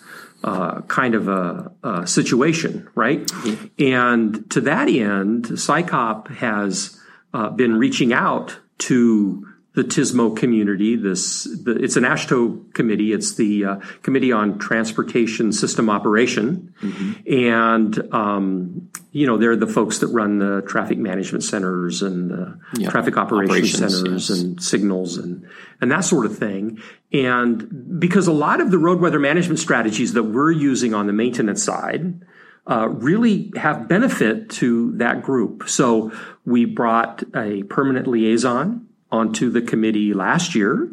uh, 0.45 0.83
kind 0.83 1.15
of 1.15 1.29
a, 1.29 1.73
a 1.83 2.07
situation, 2.07 2.89
right? 2.95 3.27
Mm-hmm. 3.27 3.67
And 3.79 4.51
to 4.51 4.61
that 4.61 4.89
end, 4.89 5.47
SICOP 5.47 6.29
has 6.37 7.01
uh, 7.35 7.51
been 7.51 7.79
reaching 7.79 8.12
out 8.12 8.57
to 8.79 9.47
the 9.77 9.85
TSMO 9.85 10.35
community. 10.35 10.97
This 10.97 11.45
the, 11.45 11.73
it's 11.73 11.97
an 11.97 12.05
AASHTO 12.05 12.73
committee. 12.73 13.12
It's 13.12 13.35
the 13.35 13.65
uh, 13.67 13.77
Committee 14.03 14.33
on 14.33 14.59
Transportation 14.59 15.53
System 15.53 15.91
Operation, 15.91 16.75
mm-hmm. 16.81 17.12
and 17.31 18.15
um, 18.15 18.91
you 19.12 19.27
know 19.27 19.37
they're 19.37 19.55
the 19.55 19.67
folks 19.67 19.99
that 19.99 20.07
run 20.07 20.39
the 20.39 20.62
traffic 20.62 20.97
management 20.97 21.45
centers 21.45 22.01
and 22.01 22.31
the 22.31 22.59
yep. 22.79 22.91
traffic 22.91 23.19
operation 23.19 23.51
Operations, 23.51 23.99
centers 23.99 24.31
yes. 24.31 24.41
and 24.41 24.62
signals 24.62 25.19
and 25.19 25.47
and 25.83 25.93
that 25.93 26.07
sort 26.07 26.25
of 26.25 26.39
thing. 26.39 26.81
And 27.12 28.01
because 28.01 28.27
a 28.27 28.33
lot 28.33 28.62
of 28.62 28.71
the 28.71 28.79
road 28.79 29.01
weather 29.01 29.21
management 29.21 29.59
strategies 29.59 30.15
that 30.15 30.23
we're 30.23 30.53
using 30.53 30.95
on 30.95 31.07
the 31.07 31.12
maintenance 31.12 31.62
side. 31.62 32.23
Uh, 32.69 32.89
really 32.89 33.53
have 33.55 33.87
benefit 33.87 34.51
to 34.51 34.91
that 34.97 35.23
group. 35.23 35.69
So 35.69 36.11
we 36.45 36.65
brought 36.65 37.23
a 37.33 37.62
permanent 37.62 38.09
liaison 38.09 38.86
onto 39.11 39.51
the 39.51 39.62
committee 39.62 40.14
last 40.14 40.55
year. 40.55 40.90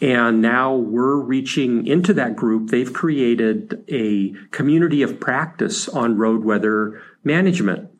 And 0.00 0.40
now 0.40 0.74
we're 0.74 1.16
reaching 1.16 1.86
into 1.86 2.14
that 2.14 2.34
group. 2.34 2.70
They've 2.70 2.92
created 2.92 3.84
a 3.88 4.34
community 4.50 5.02
of 5.02 5.20
practice 5.20 5.88
on 5.88 6.16
road 6.16 6.44
weather 6.44 7.02
management. 7.22 7.90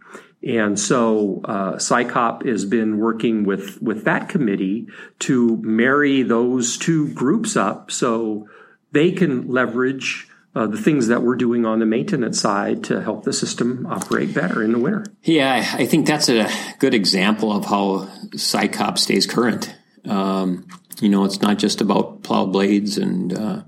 And 0.43 0.81
so 0.81 1.43
uh, 1.45 1.73
SICOP 1.75 2.47
has 2.47 2.65
been 2.65 2.99
working 2.99 3.45
with, 3.45 3.81
with 3.83 4.05
that 4.05 4.31
committee 4.31 4.87
to 5.21 5.59
marry 5.59 6.23
those 6.23 6.79
two 6.79 7.09
groups 7.09 7.57
up 7.57 7.91
so 7.91 8.49
they 8.93 9.13
can 9.13 9.49
leverage 9.49 10.30
uh, 10.55 10.67
the 10.67 10.77
things 10.77 11.07
that 11.07 11.23
we're 11.23 11.37
doing 11.37 11.65
on 11.65 11.79
the 11.79 11.87
maintenance 11.87 12.41
side 12.41 12.83
to 12.85 13.01
help 13.01 13.25
the 13.25 13.33
system 13.33 13.87
operate 13.87 14.35
better 14.35 14.63
in 14.63 14.73
the 14.73 14.79
winter. 14.79 15.05
Yeah, 15.23 15.75
I 15.75 15.87
think 15.87 16.07
that's 16.07 16.29
a 16.29 16.51
good 16.79 16.95
example 16.95 17.53
of 17.53 17.67
how 17.67 18.09
SICOP 18.35 18.99
stays 18.99 19.27
current. 19.27 19.75
Um, 20.05 20.67
you 21.01 21.09
know, 21.09 21.25
it's 21.25 21.41
not 21.41 21.59
just 21.59 21.81
about 21.81 22.23
plow 22.23 22.47
blades 22.47 22.99
and 22.99 23.33
uh, 23.33 23.63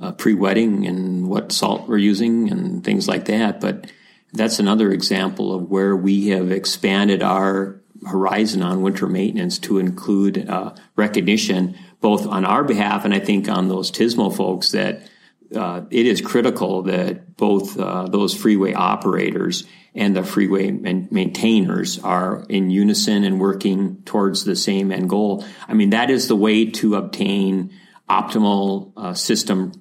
uh, 0.00 0.12
pre-wetting 0.12 0.86
and 0.86 1.28
what 1.28 1.52
salt 1.52 1.88
we're 1.88 1.96
using 1.98 2.50
and 2.50 2.82
things 2.82 3.06
like 3.06 3.26
that, 3.26 3.60
but 3.60 3.90
that's 4.32 4.58
another 4.58 4.90
example 4.90 5.54
of 5.54 5.70
where 5.70 5.96
we 5.96 6.28
have 6.28 6.50
expanded 6.50 7.22
our 7.22 7.80
horizon 8.06 8.62
on 8.62 8.82
winter 8.82 9.06
maintenance 9.06 9.58
to 9.58 9.78
include 9.78 10.48
uh, 10.48 10.74
recognition 10.96 11.76
both 12.00 12.26
on 12.26 12.44
our 12.44 12.62
behalf 12.62 13.04
and 13.04 13.14
I 13.14 13.18
think 13.18 13.48
on 13.48 13.68
those 13.68 13.90
TSMO 13.90 14.36
folks 14.36 14.72
that 14.72 15.08
uh, 15.54 15.82
it 15.90 16.06
is 16.06 16.20
critical 16.20 16.82
that 16.82 17.36
both 17.36 17.78
uh, 17.78 18.06
those 18.06 18.34
freeway 18.34 18.72
operators 18.72 19.64
and 19.94 20.14
the 20.14 20.22
freeway 20.22 20.70
man- 20.70 21.08
maintainers 21.10 21.98
are 22.00 22.44
in 22.48 22.70
unison 22.70 23.24
and 23.24 23.40
working 23.40 24.02
towards 24.04 24.44
the 24.44 24.56
same 24.56 24.92
end 24.92 25.08
goal. 25.08 25.44
I 25.68 25.74
mean, 25.74 25.90
that 25.90 26.10
is 26.10 26.28
the 26.28 26.36
way 26.36 26.66
to 26.66 26.96
obtain 26.96 27.72
optimal 28.08 28.92
uh, 28.96 29.14
system 29.14 29.72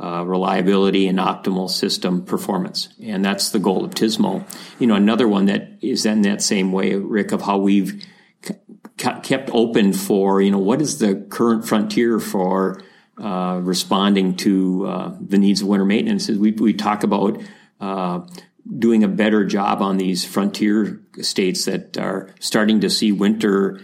uh, 0.00 0.24
reliability 0.26 1.06
and 1.06 1.18
optimal 1.18 1.70
system 1.70 2.24
performance. 2.24 2.88
And 3.00 3.24
that's 3.24 3.50
the 3.50 3.60
goal 3.60 3.84
of 3.84 3.92
TSMO. 3.92 4.44
You 4.80 4.88
know, 4.88 4.96
another 4.96 5.28
one 5.28 5.46
that 5.46 5.78
is 5.82 6.04
in 6.04 6.22
that 6.22 6.42
same 6.42 6.72
way, 6.72 6.96
Rick, 6.96 7.30
of 7.30 7.42
how 7.42 7.58
we've 7.58 8.04
kept 8.96 9.50
open 9.52 9.92
for, 9.92 10.42
you 10.42 10.50
know, 10.50 10.58
what 10.58 10.80
is 10.80 10.98
the 10.98 11.14
current 11.30 11.66
frontier 11.66 12.18
for 12.18 12.82
uh, 13.18 13.60
responding 13.62 14.36
to 14.36 14.86
uh, 14.86 15.16
the 15.20 15.38
needs 15.38 15.62
of 15.62 15.68
winter 15.68 15.84
maintenance? 15.84 16.28
We, 16.28 16.52
we 16.52 16.72
talk 16.74 17.02
about 17.02 17.40
uh, 17.80 18.20
doing 18.78 19.04
a 19.04 19.08
better 19.08 19.44
job 19.44 19.82
on 19.82 19.96
these 19.96 20.24
frontier 20.24 21.00
states 21.20 21.66
that 21.66 21.98
are 21.98 22.34
starting 22.40 22.80
to 22.80 22.90
see 22.90 23.12
winter 23.12 23.80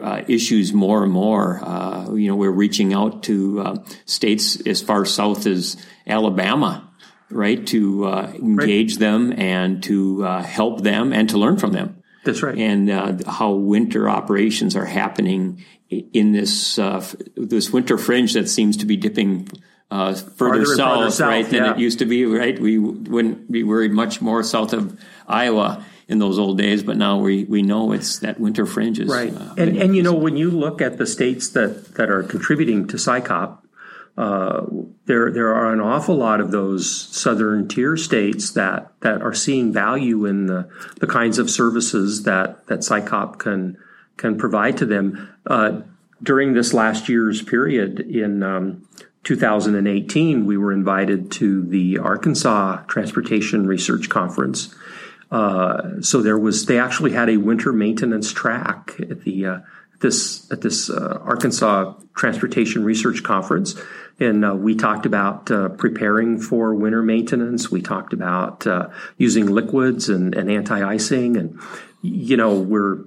uh, 0.00 0.22
issues 0.26 0.72
more 0.72 1.02
and 1.02 1.12
more. 1.12 1.60
Uh, 1.62 2.14
you 2.14 2.28
know, 2.28 2.36
we're 2.36 2.50
reaching 2.50 2.94
out 2.94 3.22
to 3.24 3.60
uh, 3.60 3.76
states 4.06 4.60
as 4.66 4.80
far 4.80 5.04
south 5.04 5.46
as 5.46 5.76
Alabama, 6.06 6.90
right, 7.30 7.66
to 7.66 8.06
uh, 8.06 8.32
engage 8.34 8.94
right. 8.94 9.00
them 9.00 9.32
and 9.36 9.82
to 9.82 10.24
uh, 10.24 10.42
help 10.42 10.82
them 10.82 11.12
and 11.12 11.28
to 11.30 11.38
learn 11.38 11.58
from 11.58 11.72
them. 11.72 12.01
That's 12.24 12.42
right. 12.42 12.56
And 12.56 12.90
uh, 12.90 13.18
how 13.26 13.52
winter 13.52 14.08
operations 14.08 14.76
are 14.76 14.84
happening 14.84 15.64
in 15.90 16.32
this 16.32 16.76
this 17.36 17.70
winter 17.70 17.98
fringe 17.98 18.34
that 18.34 18.48
seems 18.48 18.76
to 18.78 18.86
be 18.86 18.96
dipping. 18.96 19.48
Uh, 19.90 20.14
further, 20.14 20.64
south, 20.64 21.12
south, 21.12 21.28
right, 21.28 21.52
yeah. 21.52 21.64
than 21.64 21.72
it 21.74 21.78
used 21.78 21.98
to 21.98 22.06
be, 22.06 22.24
right? 22.24 22.58
We 22.58 22.78
wouldn't 22.78 23.52
be 23.52 23.62
worried 23.62 23.92
much 23.92 24.22
more 24.22 24.42
south 24.42 24.72
of 24.72 24.98
Iowa 25.28 25.84
in 26.08 26.18
those 26.18 26.38
old 26.38 26.58
days, 26.58 26.82
but 26.82 26.96
now 26.96 27.18
we, 27.18 27.44
we 27.44 27.62
know 27.62 27.92
it's 27.92 28.18
that 28.20 28.40
winter 28.40 28.66
fringe 28.66 28.98
is 28.98 29.08
right. 29.08 29.34
Uh, 29.34 29.54
and 29.58 29.76
and 29.76 29.96
you 29.96 30.02
know 30.02 30.14
when 30.14 30.36
you 30.36 30.50
look 30.50 30.80
at 30.80 30.98
the 30.98 31.06
states 31.06 31.50
that 31.50 31.94
that 31.96 32.10
are 32.10 32.22
contributing 32.22 32.86
to 32.88 32.96
SICOP, 32.96 33.58
uh, 34.16 34.66
there 35.06 35.30
there 35.30 35.54
are 35.54 35.72
an 35.72 35.80
awful 35.80 36.16
lot 36.16 36.40
of 36.40 36.50
those 36.50 36.90
southern 36.90 37.68
tier 37.68 37.96
states 37.96 38.50
that 38.52 38.92
that 39.00 39.22
are 39.22 39.34
seeing 39.34 39.72
value 39.72 40.26
in 40.26 40.46
the 40.46 40.68
the 41.00 41.06
kinds 41.06 41.38
of 41.38 41.50
services 41.50 42.24
that 42.24 42.66
that 42.66 42.80
SICOP 42.80 43.38
can 43.38 43.78
can 44.16 44.36
provide 44.36 44.76
to 44.78 44.86
them. 44.86 45.34
Uh, 45.46 45.80
during 46.22 46.52
this 46.52 46.72
last 46.72 47.08
year's 47.08 47.42
period 47.42 47.98
in 47.98 48.44
um, 48.44 48.86
2018, 49.24 50.46
we 50.46 50.56
were 50.56 50.72
invited 50.72 51.32
to 51.32 51.64
the 51.64 51.98
Arkansas 51.98 52.82
Transportation 52.86 53.66
Research 53.66 54.08
Conference 54.08 54.72
uh, 55.32 56.02
so 56.02 56.20
there 56.20 56.38
was 56.38 56.66
they 56.66 56.78
actually 56.78 57.12
had 57.12 57.30
a 57.30 57.38
winter 57.38 57.72
maintenance 57.72 58.30
track 58.30 58.94
at 59.00 59.22
the 59.22 59.46
uh, 59.46 59.58
this 60.02 60.50
at 60.52 60.60
this 60.60 60.90
uh, 60.90 61.18
Arkansas 61.22 61.94
Transportation 62.14 62.84
Research 62.84 63.22
Conference, 63.22 63.74
and 64.20 64.44
uh, 64.44 64.54
we 64.54 64.74
talked 64.74 65.06
about 65.06 65.50
uh, 65.50 65.70
preparing 65.70 66.38
for 66.38 66.74
winter 66.74 67.02
maintenance. 67.02 67.70
We 67.70 67.80
talked 67.80 68.12
about 68.12 68.66
using 69.16 69.46
liquids 69.46 70.10
and, 70.10 70.34
and 70.34 70.50
anti-icing, 70.50 71.38
and 71.38 71.58
you 72.02 72.36
know 72.36 72.60
we're, 72.60 73.04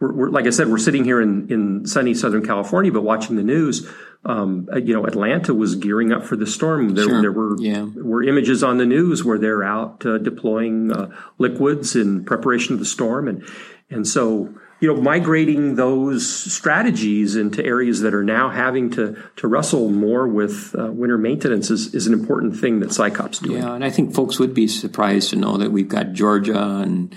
we're, 0.00 0.12
we're 0.12 0.30
like 0.30 0.46
I 0.46 0.50
said, 0.50 0.68
we're 0.68 0.78
sitting 0.78 1.04
here 1.04 1.20
in 1.20 1.52
in 1.52 1.86
sunny 1.86 2.14
Southern 2.14 2.46
California, 2.46 2.90
but 2.90 3.02
watching 3.02 3.36
the 3.36 3.44
news 3.44 3.86
um, 4.26 4.68
uh, 4.72 4.78
you 4.78 4.92
know, 4.92 5.06
Atlanta 5.06 5.54
was 5.54 5.76
gearing 5.76 6.12
up 6.12 6.24
for 6.24 6.36
the 6.36 6.46
storm. 6.46 6.94
There, 6.94 7.04
sure. 7.04 7.20
there 7.20 7.32
were 7.32 7.56
yeah. 7.60 7.82
were 7.82 8.24
images 8.24 8.64
on 8.64 8.78
the 8.78 8.86
news 8.86 9.24
where 9.24 9.38
they're 9.38 9.62
out 9.62 10.04
uh, 10.04 10.18
deploying 10.18 10.92
uh, 10.92 11.10
liquids 11.38 11.94
in 11.94 12.24
preparation 12.24 12.74
of 12.74 12.80
the 12.80 12.86
storm, 12.86 13.28
and 13.28 13.48
and 13.88 14.06
so 14.06 14.52
you 14.80 14.92
know, 14.92 15.00
migrating 15.00 15.76
those 15.76 16.28
strategies 16.52 17.34
into 17.34 17.64
areas 17.64 18.02
that 18.02 18.14
are 18.14 18.24
now 18.24 18.50
having 18.50 18.90
to 18.90 19.16
to 19.36 19.48
wrestle 19.48 19.90
more 19.90 20.28
with 20.28 20.74
uh, 20.78 20.90
winter 20.92 21.18
maintenance 21.18 21.70
is, 21.70 21.94
is 21.94 22.06
an 22.06 22.12
important 22.12 22.56
thing 22.56 22.80
that 22.80 22.90
SICOP's 22.90 23.38
doing. 23.38 23.62
Yeah, 23.62 23.74
and 23.74 23.84
I 23.84 23.90
think 23.90 24.14
folks 24.14 24.38
would 24.38 24.54
be 24.54 24.68
surprised 24.68 25.30
to 25.30 25.36
know 25.36 25.56
that 25.56 25.72
we've 25.72 25.88
got 25.88 26.12
Georgia 26.12 26.80
and 26.82 27.14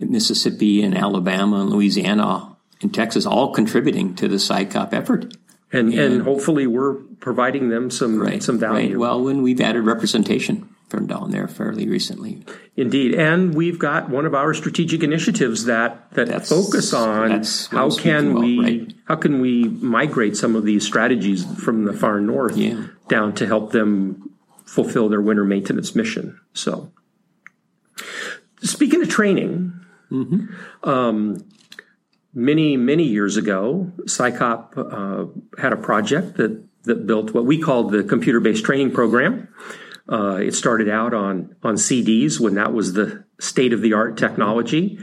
Mississippi 0.00 0.82
and 0.82 0.96
Alabama 0.96 1.60
and 1.60 1.70
Louisiana 1.70 2.56
and 2.80 2.92
Texas 2.92 3.26
all 3.26 3.52
contributing 3.52 4.14
to 4.16 4.28
the 4.28 4.36
SICOP 4.36 4.92
effort 4.92 5.34
and 5.74 5.92
and, 5.92 6.14
and 6.14 6.22
hopefully 6.22 6.66
we're 6.66 6.94
providing 6.94 7.68
them 7.68 7.90
some 7.90 8.18
right, 8.18 8.42
some 8.42 8.58
value. 8.58 8.90
Right. 8.90 8.98
Well, 8.98 9.22
when 9.22 9.42
we've 9.42 9.60
added 9.60 9.82
representation 9.82 10.73
from 10.88 11.06
down 11.06 11.30
there 11.30 11.48
fairly 11.48 11.88
recently. 11.88 12.44
Indeed, 12.76 13.14
and 13.14 13.54
we've 13.54 13.78
got 13.78 14.08
one 14.08 14.26
of 14.26 14.34
our 14.34 14.54
strategic 14.54 15.02
initiatives 15.02 15.64
that 15.64 16.10
that 16.12 16.28
that's, 16.28 16.48
focus 16.48 16.92
on 16.92 17.42
how 17.70 17.90
can 17.90 18.34
we 18.34 18.60
right. 18.60 18.94
how 19.06 19.16
can 19.16 19.40
we 19.40 19.64
migrate 19.64 20.36
some 20.36 20.56
of 20.56 20.64
these 20.64 20.84
strategies 20.84 21.44
from 21.62 21.84
the 21.84 21.92
far 21.92 22.20
north 22.20 22.56
yeah. 22.56 22.86
down 23.08 23.34
to 23.34 23.46
help 23.46 23.72
them 23.72 24.30
fulfill 24.64 25.08
their 25.08 25.20
winter 25.20 25.44
maintenance 25.44 25.94
mission. 25.94 26.40
So, 26.52 26.92
speaking 28.62 29.02
of 29.02 29.08
training. 29.08 29.72
Mm-hmm. 30.10 30.88
Um, 30.88 31.44
many, 32.34 32.76
many 32.76 33.04
years 33.04 33.36
ago, 33.36 33.92
SICOP 34.02 34.76
uh, 34.76 35.60
had 35.60 35.72
a 35.72 35.76
project 35.76 36.36
that, 36.36 36.62
that 36.82 37.06
built 37.06 37.32
what 37.32 37.46
we 37.46 37.58
called 37.58 37.92
the 37.92 38.02
computer 38.02 38.40
based 38.40 38.64
training 38.64 38.92
program. 38.92 39.48
Uh, 40.10 40.36
it 40.36 40.54
started 40.54 40.88
out 40.88 41.14
on, 41.14 41.56
on 41.62 41.76
CDs 41.76 42.38
when 42.38 42.54
that 42.54 42.72
was 42.72 42.92
the 42.92 43.24
state 43.38 43.72
of 43.72 43.80
the 43.80 43.94
art 43.94 44.16
technology. 44.16 44.98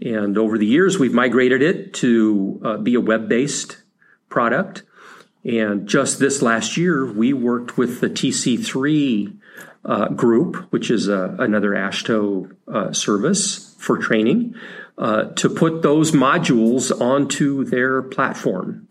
And 0.00 0.36
over 0.36 0.58
the 0.58 0.66
years, 0.66 0.98
we've 0.98 1.14
migrated 1.14 1.62
it 1.62 1.94
to 1.94 2.60
uh, 2.64 2.76
be 2.78 2.94
a 2.94 3.00
web 3.00 3.28
based 3.28 3.78
product. 4.28 4.82
And 5.44 5.88
just 5.88 6.18
this 6.18 6.42
last 6.42 6.76
year, 6.76 7.10
we 7.10 7.32
worked 7.32 7.76
with 7.76 8.00
the 8.00 8.08
TC3 8.10 9.38
uh, 9.84 10.08
group, 10.08 10.56
which 10.70 10.90
is 10.90 11.08
a, 11.08 11.34
another 11.38 11.70
AASHTO 11.70 12.56
uh, 12.68 12.92
service 12.92 13.74
for 13.78 13.98
training 13.98 14.54
uh, 14.98 15.24
to 15.34 15.48
put 15.48 15.82
those 15.82 16.12
modules 16.12 16.92
onto 17.00 17.64
their 17.64 18.02
platform 18.02 18.86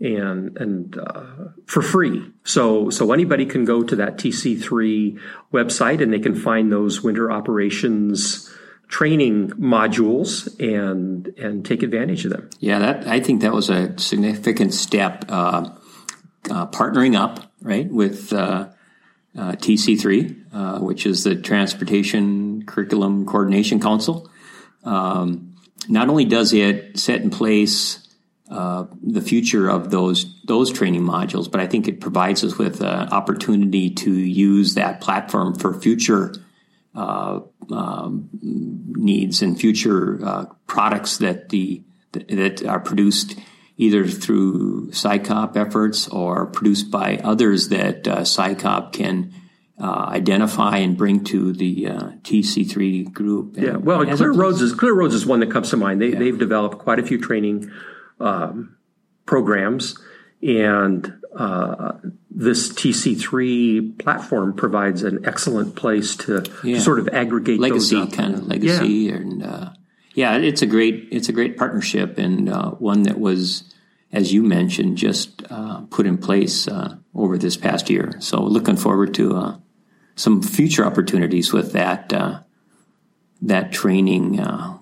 and 0.00 0.56
and 0.56 0.98
uh, 0.98 1.24
for 1.66 1.82
free. 1.82 2.24
So 2.44 2.90
so 2.90 3.12
anybody 3.12 3.46
can 3.46 3.64
go 3.64 3.82
to 3.82 3.96
that 3.96 4.16
TC3 4.16 5.18
website 5.52 6.02
and 6.02 6.12
they 6.12 6.20
can 6.20 6.34
find 6.34 6.70
those 6.70 7.02
winter 7.02 7.30
operations 7.30 8.52
training 8.88 9.50
modules 9.50 10.48
and 10.60 11.28
and 11.38 11.64
take 11.64 11.82
advantage 11.82 12.24
of 12.24 12.32
them. 12.32 12.48
Yeah, 12.60 12.78
that 12.78 13.06
I 13.06 13.20
think 13.20 13.42
that 13.42 13.52
was 13.52 13.70
a 13.70 13.98
significant 13.98 14.74
step. 14.74 15.24
Uh, 15.28 15.70
uh 16.50 16.66
partnering 16.68 17.18
up 17.18 17.52
right 17.60 17.90
with 17.90 18.32
uh, 18.32 18.68
uh, 19.36 19.52
TC3, 19.52 20.80
which 20.80 21.04
is 21.04 21.24
the 21.24 21.34
Transportation 21.34 22.64
Curriculum 22.64 23.26
Coordination 23.26 23.80
Council. 23.80 24.30
Um, 24.84 25.56
not 25.88 26.08
only 26.08 26.24
does 26.24 26.52
it 26.52 26.98
set 26.98 27.20
in 27.20 27.30
place 27.30 28.07
uh, 28.50 28.86
the 29.02 29.20
future 29.20 29.68
of 29.68 29.90
those 29.90 30.40
those 30.44 30.72
training 30.72 31.02
modules, 31.02 31.50
but 31.50 31.60
I 31.60 31.66
think 31.66 31.86
it 31.86 32.00
provides 32.00 32.42
us 32.42 32.56
with 32.56 32.80
an 32.80 33.10
opportunity 33.10 33.90
to 33.90 34.10
use 34.10 34.74
that 34.74 35.00
platform 35.00 35.54
for 35.54 35.78
future 35.78 36.34
uh, 36.94 37.40
um, 37.70 38.30
needs 38.32 39.42
and 39.42 39.58
future 39.58 40.18
uh, 40.24 40.46
products 40.66 41.18
that 41.18 41.50
the 41.50 41.82
that 42.12 42.64
are 42.64 42.80
produced 42.80 43.38
either 43.76 44.06
through 44.06 44.90
SICOP 44.90 45.56
efforts 45.56 46.08
or 46.08 46.46
produced 46.46 46.90
by 46.90 47.18
others 47.18 47.68
that 47.68 48.08
uh, 48.08 48.20
SICOP 48.20 48.92
can 48.92 49.32
uh, 49.80 50.06
identify 50.08 50.78
and 50.78 50.96
bring 50.96 51.22
to 51.24 51.52
the 51.52 51.86
uh, 51.86 52.00
TC3 52.22 53.12
group. 53.12 53.56
And, 53.56 53.66
yeah, 53.66 53.76
well, 53.76 54.04
Clear 54.16 54.32
Roads 54.32 54.60
is 54.60 54.72
Clear 54.72 54.94
Roads 54.94 55.14
is 55.14 55.24
one 55.24 55.40
that 55.40 55.52
comes 55.52 55.70
to 55.70 55.76
mind. 55.76 56.02
They, 56.02 56.08
yeah. 56.08 56.18
They've 56.18 56.38
developed 56.38 56.78
quite 56.78 56.98
a 56.98 57.04
few 57.04 57.20
training 57.20 57.70
um, 58.20 58.76
programs, 59.26 59.96
and 60.42 61.12
uh, 61.36 61.92
this 62.30 62.72
TC3 62.72 63.98
platform 63.98 64.54
provides 64.54 65.02
an 65.02 65.24
excellent 65.26 65.76
place 65.76 66.16
to, 66.16 66.44
yeah. 66.64 66.78
sort 66.78 66.98
of 66.98 67.08
aggregate 67.08 67.60
legacy 67.60 68.06
kind 68.08 68.34
of 68.34 68.46
legacy, 68.46 68.88
yeah. 68.88 69.14
and 69.14 69.42
uh, 69.42 69.70
yeah, 70.14 70.36
it's 70.36 70.62
a 70.62 70.66
great 70.66 71.08
it's 71.10 71.28
a 71.28 71.32
great 71.32 71.56
partnership 71.56 72.18
and 72.18 72.48
uh, 72.48 72.70
one 72.72 73.02
that 73.04 73.18
was. 73.18 73.64
As 74.10 74.32
you 74.32 74.42
mentioned, 74.42 74.96
just 74.96 75.42
uh, 75.50 75.82
put 75.90 76.06
in 76.06 76.16
place 76.16 76.66
over 77.14 77.36
this 77.36 77.58
past 77.58 77.90
year. 77.90 78.14
So, 78.20 78.42
looking 78.42 78.78
forward 78.78 79.12
to 79.16 79.60
some 80.18 80.42
future 80.42 80.84
opportunities 80.84 81.52
with 81.52 81.72
that 81.72 82.12
uh, 82.12 82.40
that 83.40 83.72
training 83.72 84.40
uh, 84.40 84.78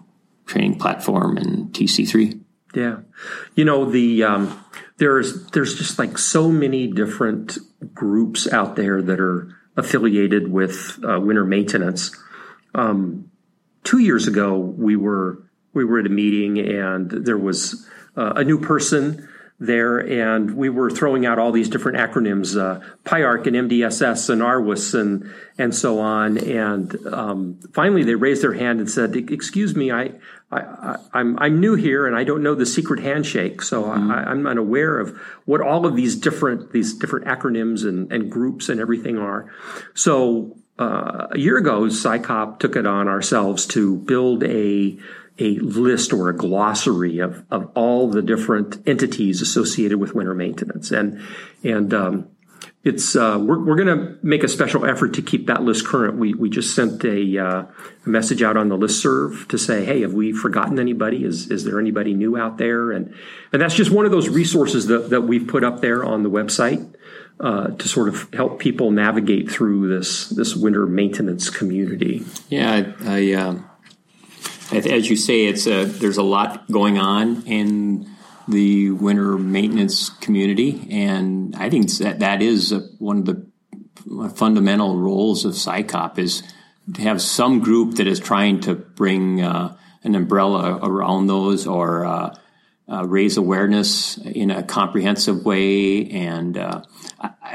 training 0.46 0.78
platform 0.78 1.36
and 1.36 1.72
TC3. 1.72 2.40
Yeah, 2.76 2.98
you 3.54 3.64
know 3.64 3.90
the 3.90 4.22
um, 4.22 4.62
there's 4.98 5.46
there's 5.46 5.76
just 5.76 5.98
like 5.98 6.18
so 6.18 6.52
many 6.52 6.86
different 6.86 7.56
groups 7.94 8.46
out 8.52 8.76
there 8.76 9.00
that 9.00 9.18
are 9.18 9.56
affiliated 9.78 10.52
with 10.52 11.02
uh, 11.02 11.18
winter 11.18 11.46
maintenance. 11.46 12.14
Um, 12.74 13.30
two 13.82 13.96
years 13.96 14.28
ago, 14.28 14.58
we 14.58 14.94
were 14.94 15.42
we 15.72 15.86
were 15.86 16.00
at 16.00 16.06
a 16.06 16.10
meeting 16.10 16.58
and 16.58 17.10
there 17.10 17.38
was 17.38 17.88
uh, 18.14 18.34
a 18.36 18.44
new 18.44 18.60
person 18.60 19.26
there, 19.58 19.98
and 19.98 20.54
we 20.54 20.68
were 20.68 20.90
throwing 20.90 21.24
out 21.24 21.38
all 21.38 21.50
these 21.50 21.70
different 21.70 21.98
acronyms, 21.98 22.60
uh, 22.60 22.80
PIARC 23.04 23.46
and 23.46 23.70
MDSS 23.70 24.28
and 24.28 24.42
RWIS 24.42 24.98
and 24.98 25.32
and 25.58 25.74
so 25.74 25.98
on. 25.98 26.36
And 26.36 26.94
um, 27.06 27.58
finally, 27.72 28.04
they 28.04 28.14
raised 28.14 28.42
their 28.42 28.52
hand 28.52 28.80
and 28.80 28.90
said, 28.90 29.16
"Excuse 29.16 29.74
me, 29.74 29.90
I, 29.90 30.12
I, 30.50 30.60
am 30.60 30.98
I'm, 31.14 31.38
I'm 31.38 31.60
new 31.60 31.74
here 31.74 32.06
and 32.06 32.14
I 32.14 32.24
don't 32.24 32.42
know 32.42 32.54
the 32.54 32.66
secret 32.66 33.00
handshake, 33.00 33.62
so 33.62 33.84
mm-hmm. 33.84 34.10
I, 34.10 34.30
am 34.30 34.46
unaware 34.46 34.98
of 34.98 35.18
what 35.46 35.62
all 35.62 35.86
of 35.86 35.96
these 35.96 36.16
different 36.16 36.72
these 36.72 36.92
different 36.94 37.26
acronyms 37.26 37.88
and, 37.88 38.12
and 38.12 38.30
groups 38.30 38.68
and 38.68 38.78
everything 38.78 39.16
are." 39.16 39.50
So 39.94 40.58
uh, 40.78 41.28
a 41.30 41.38
year 41.38 41.56
ago, 41.56 41.84
SICOP 41.84 42.58
took 42.58 42.76
it 42.76 42.86
on 42.86 43.08
ourselves 43.08 43.64
to 43.68 43.96
build 43.96 44.44
a 44.44 44.98
a 45.38 45.58
list 45.58 46.12
or 46.12 46.28
a 46.28 46.36
glossary 46.36 47.18
of, 47.18 47.44
of 47.50 47.70
all 47.74 48.08
the 48.08 48.22
different 48.22 48.86
entities 48.86 49.42
associated 49.42 49.98
with 49.98 50.14
winter 50.14 50.34
maintenance. 50.34 50.90
And, 50.90 51.20
and, 51.62 51.92
um, 51.92 52.28
it's, 52.86 53.16
uh, 53.16 53.36
we're, 53.40 53.58
we're 53.58 53.74
going 53.74 53.98
to 53.98 54.16
make 54.22 54.44
a 54.44 54.48
special 54.48 54.86
effort 54.86 55.14
to 55.14 55.22
keep 55.22 55.48
that 55.48 55.62
list 55.62 55.84
current. 55.84 56.18
We, 56.18 56.34
we 56.34 56.48
just 56.48 56.72
sent 56.72 57.04
a, 57.04 57.36
uh, 57.36 57.62
a 57.62 58.08
message 58.08 58.44
out 58.44 58.56
on 58.56 58.68
the 58.68 58.76
list 58.76 59.02
serve 59.02 59.48
to 59.48 59.58
say, 59.58 59.84
Hey, 59.84 60.02
have 60.02 60.14
we 60.14 60.32
forgotten 60.32 60.78
anybody? 60.78 61.24
Is, 61.24 61.50
is 61.50 61.64
there 61.64 61.80
anybody 61.80 62.14
new 62.14 62.36
out 62.36 62.58
there? 62.58 62.92
And, 62.92 63.12
and 63.52 63.60
that's 63.60 63.74
just 63.74 63.90
one 63.90 64.04
of 64.04 64.12
those 64.12 64.28
resources 64.28 64.86
that, 64.86 65.10
that 65.10 65.22
we've 65.22 65.48
put 65.48 65.64
up 65.64 65.80
there 65.80 66.04
on 66.04 66.22
the 66.22 66.30
website. 66.30 66.94
Uh, 67.38 67.66
to 67.72 67.86
sort 67.86 68.08
of 68.08 68.32
help 68.32 68.58
people 68.58 68.90
navigate 68.90 69.50
through 69.50 69.94
this 69.94 70.30
this 70.30 70.56
winter 70.56 70.86
maintenance 70.86 71.50
community. 71.50 72.24
Yeah, 72.48 72.94
I, 73.02 73.18
I 73.18 73.32
um, 73.34 73.68
as 74.72 75.08
you 75.08 75.16
say, 75.16 75.46
it's 75.46 75.66
a, 75.66 75.84
there's 75.84 76.16
a 76.16 76.22
lot 76.22 76.70
going 76.70 76.98
on 76.98 77.46
in 77.46 78.08
the 78.48 78.90
winter 78.90 79.36
maintenance 79.36 80.10
community, 80.10 80.86
and 80.90 81.54
I 81.56 81.70
think 81.70 81.90
that 81.98 82.20
that 82.20 82.42
is 82.42 82.72
a, 82.72 82.80
one 82.98 83.18
of 83.18 83.26
the 83.26 83.46
fundamental 84.34 84.96
roles 84.96 85.44
of 85.44 85.54
SICOP 85.54 86.18
is 86.18 86.42
to 86.94 87.02
have 87.02 87.20
some 87.20 87.60
group 87.60 87.96
that 87.96 88.06
is 88.06 88.20
trying 88.20 88.60
to 88.60 88.74
bring 88.74 89.40
uh, 89.40 89.76
an 90.04 90.14
umbrella 90.14 90.78
around 90.82 91.26
those 91.26 91.66
or 91.66 92.04
uh, 92.04 92.34
uh, 92.88 93.04
raise 93.04 93.36
awareness 93.36 94.16
in 94.18 94.52
a 94.52 94.62
comprehensive 94.62 95.44
way. 95.44 96.08
And, 96.10 96.56
uh, 96.56 96.82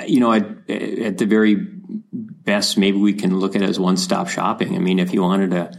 you 0.06 0.20
know, 0.20 0.34
at, 0.34 0.70
at, 0.70 1.18
the 1.18 1.26
very 1.26 1.56
best, 1.56 2.78
maybe 2.78 2.98
we 2.98 3.14
can 3.14 3.40
look 3.40 3.56
at 3.56 3.62
it 3.62 3.70
as 3.70 3.80
one 3.80 3.96
stop 3.96 4.28
shopping. 4.28 4.76
I 4.76 4.80
mean, 4.80 5.00
if 5.00 5.14
you 5.14 5.22
wanted 5.22 5.52
to 5.52 5.72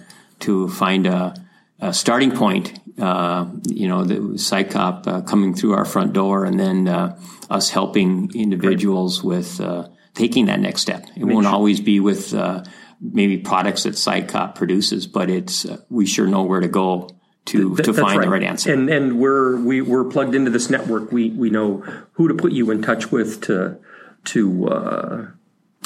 to 0.43 0.69
find 0.69 1.07
a, 1.07 1.35
a 1.81 1.93
starting 1.93 2.33
point. 2.33 2.79
Uh, 2.99 3.47
you 3.65 3.89
know, 3.89 4.05
the 4.05 4.17
SICOP 4.37 5.07
uh, 5.07 5.21
coming 5.23 5.55
through 5.55 5.73
our 5.73 5.85
front 5.85 6.13
door, 6.13 6.45
and 6.45 6.61
then 6.61 6.87
uh, 6.87 7.19
us 7.49 7.71
helping 7.71 8.31
individuals 8.35 9.21
right. 9.21 9.29
with 9.29 9.61
uh, 9.61 9.89
taking 10.15 10.47
that 10.47 10.61
next 10.61 10.83
step. 10.83 11.05
It 11.17 11.25
won't 11.25 11.47
always 11.47 11.81
be 11.81 12.01
with 12.01 12.35
uh, 12.35 12.65
maybe 13.01 13.39
products 13.39 13.85
that 13.85 13.95
SICOP 13.95 14.55
produces, 14.55 15.07
but 15.07 15.31
it's 15.31 15.65
uh, 15.65 15.79
we 15.89 16.07
sure 16.07 16.27
know 16.27 16.43
where 16.43 16.61
to 16.61 16.69
go 16.69 17.09
to 17.47 17.75
Th- 17.77 17.87
to 17.87 17.95
find 17.95 18.19
right. 18.19 18.25
the 18.25 18.31
right 18.31 18.43
answer. 18.43 18.73
And 18.73 18.91
and 18.91 19.19
we're 19.19 19.57
we, 19.57 19.81
we're 19.81 20.05
plugged 20.05 20.35
into 20.35 20.51
this 20.51 20.71
network. 20.71 21.13
We 21.13 21.31
we 21.31 21.51
know 21.51 21.79
who 22.13 22.29
to 22.29 22.35
put 22.35 22.53
you 22.53 22.71
in 22.71 22.83
touch 22.83 23.11
with 23.11 23.41
to 23.43 23.79
to 24.25 25.33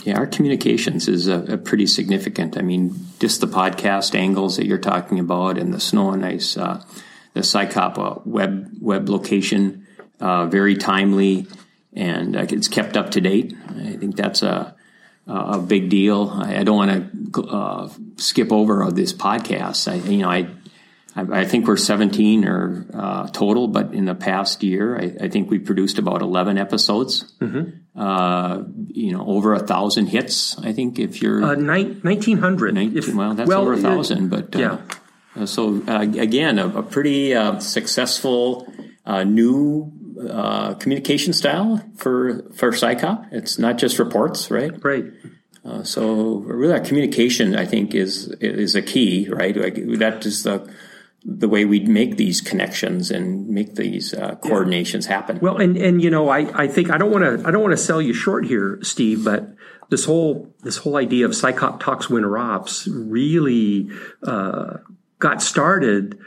yeah, 0.06 0.18
our 0.18 0.26
communications 0.26 1.08
is 1.08 1.26
a, 1.26 1.54
a, 1.54 1.58
pretty 1.58 1.86
significant. 1.86 2.56
I 2.56 2.62
mean, 2.62 2.94
just 3.18 3.40
the 3.40 3.48
podcast 3.48 4.14
angles 4.14 4.56
that 4.56 4.64
you're 4.64 4.78
talking 4.78 5.18
about 5.18 5.58
and 5.58 5.74
the 5.74 5.80
snow 5.80 6.12
and 6.12 6.24
ice, 6.24 6.56
uh, 6.56 6.80
the 7.34 7.40
SICOP 7.40 8.24
web 8.24 8.70
web 8.80 9.08
location, 9.08 9.84
uh, 10.20 10.46
very 10.46 10.76
timely, 10.76 11.48
and 11.92 12.36
uh, 12.36 12.46
it's 12.48 12.68
kept 12.68 12.96
up 12.96 13.10
to 13.10 13.20
date. 13.20 13.52
I 13.68 13.96
think 13.96 14.14
that's 14.14 14.42
a 14.42 14.76
a 15.26 15.58
big 15.58 15.88
deal. 15.88 16.30
I, 16.32 16.58
I 16.58 16.62
don't 16.62 16.76
want 16.76 17.34
to 17.34 17.42
uh, 17.42 17.88
skip 18.16 18.52
over 18.52 18.88
this 18.92 19.12
podcast. 19.12 19.90
I, 19.90 19.96
you 20.08 20.18
know, 20.18 20.30
I 20.30 20.48
I, 21.16 21.40
I 21.40 21.44
think 21.44 21.66
we're 21.66 21.76
17 21.76 22.44
or 22.44 22.86
uh, 22.92 23.26
total, 23.28 23.68
but 23.68 23.94
in 23.94 24.04
the 24.04 24.14
past 24.14 24.62
year, 24.62 24.96
I, 24.96 25.24
I, 25.24 25.28
think 25.28 25.50
we 25.50 25.58
produced 25.58 25.98
about 25.98 26.20
11 26.20 26.58
episodes. 26.58 27.32
Mm-hmm. 27.40 27.98
Uh, 27.98 28.62
you 28.88 29.12
know, 29.12 29.26
over 29.26 29.54
a 29.54 29.60
thousand 29.60 30.06
hits. 30.06 30.58
I 30.58 30.72
think 30.72 30.98
if 30.98 31.22
you're 31.22 31.42
uh, 31.42 31.54
ni- 31.54 31.94
1900. 32.02 32.74
19, 32.74 32.98
if, 32.98 33.14
well, 33.14 33.34
that's 33.34 33.48
well, 33.48 33.62
over 33.62 33.72
a 33.72 33.78
thousand, 33.78 34.28
but 34.28 34.54
uh, 34.54 34.58
yeah. 34.58 34.78
Uh, 35.34 35.46
so 35.46 35.82
uh, 35.88 36.00
again, 36.00 36.58
a, 36.58 36.78
a 36.78 36.82
pretty 36.82 37.34
successful 37.60 38.70
new 39.06 39.92
communication 40.78 41.32
style 41.32 41.82
for 41.96 42.42
for 42.54 42.72
SICOP. 42.72 43.28
It's 43.32 43.58
not 43.58 43.78
just 43.78 43.98
reports, 43.98 44.50
right? 44.50 44.72
Right. 44.84 45.04
Uh, 45.66 45.82
so 45.82 46.36
really, 46.36 46.72
that 46.72 46.86
communication, 46.86 47.56
I 47.56 47.64
think, 47.64 47.94
is 47.94 48.28
is 48.40 48.74
a 48.76 48.82
key, 48.82 49.28
right? 49.28 49.56
Like 49.56 49.74
that 49.98 50.24
is 50.24 50.42
the 50.44 50.70
the 51.28 51.48
way 51.48 51.64
we 51.64 51.80
make 51.80 52.16
these 52.16 52.40
connections 52.40 53.10
and 53.10 53.48
make 53.48 53.74
these 53.74 54.14
uh, 54.14 54.36
coordinations 54.36 55.06
happen. 55.06 55.40
Well, 55.40 55.56
and 55.56 55.76
and 55.76 56.00
you 56.00 56.08
know, 56.08 56.28
I 56.28 56.62
I 56.62 56.68
think 56.68 56.90
I 56.90 56.98
don't 56.98 57.10
want 57.10 57.24
to 57.24 57.46
I 57.46 57.50
don't 57.50 57.62
want 57.62 57.72
to 57.72 57.82
sell 57.82 58.00
you 58.00 58.14
short 58.14 58.46
here, 58.46 58.78
Steve, 58.82 59.24
but 59.24 59.48
this 59.90 60.04
whole 60.04 60.54
this 60.62 60.76
whole 60.76 60.96
idea 60.96 61.26
of 61.26 61.32
SICOP 61.32 61.80
talks 61.80 62.08
winter 62.08 62.38
ops 62.38 62.86
really 62.86 63.90
uh, 64.22 64.78
got 65.18 65.42
started 65.42 66.18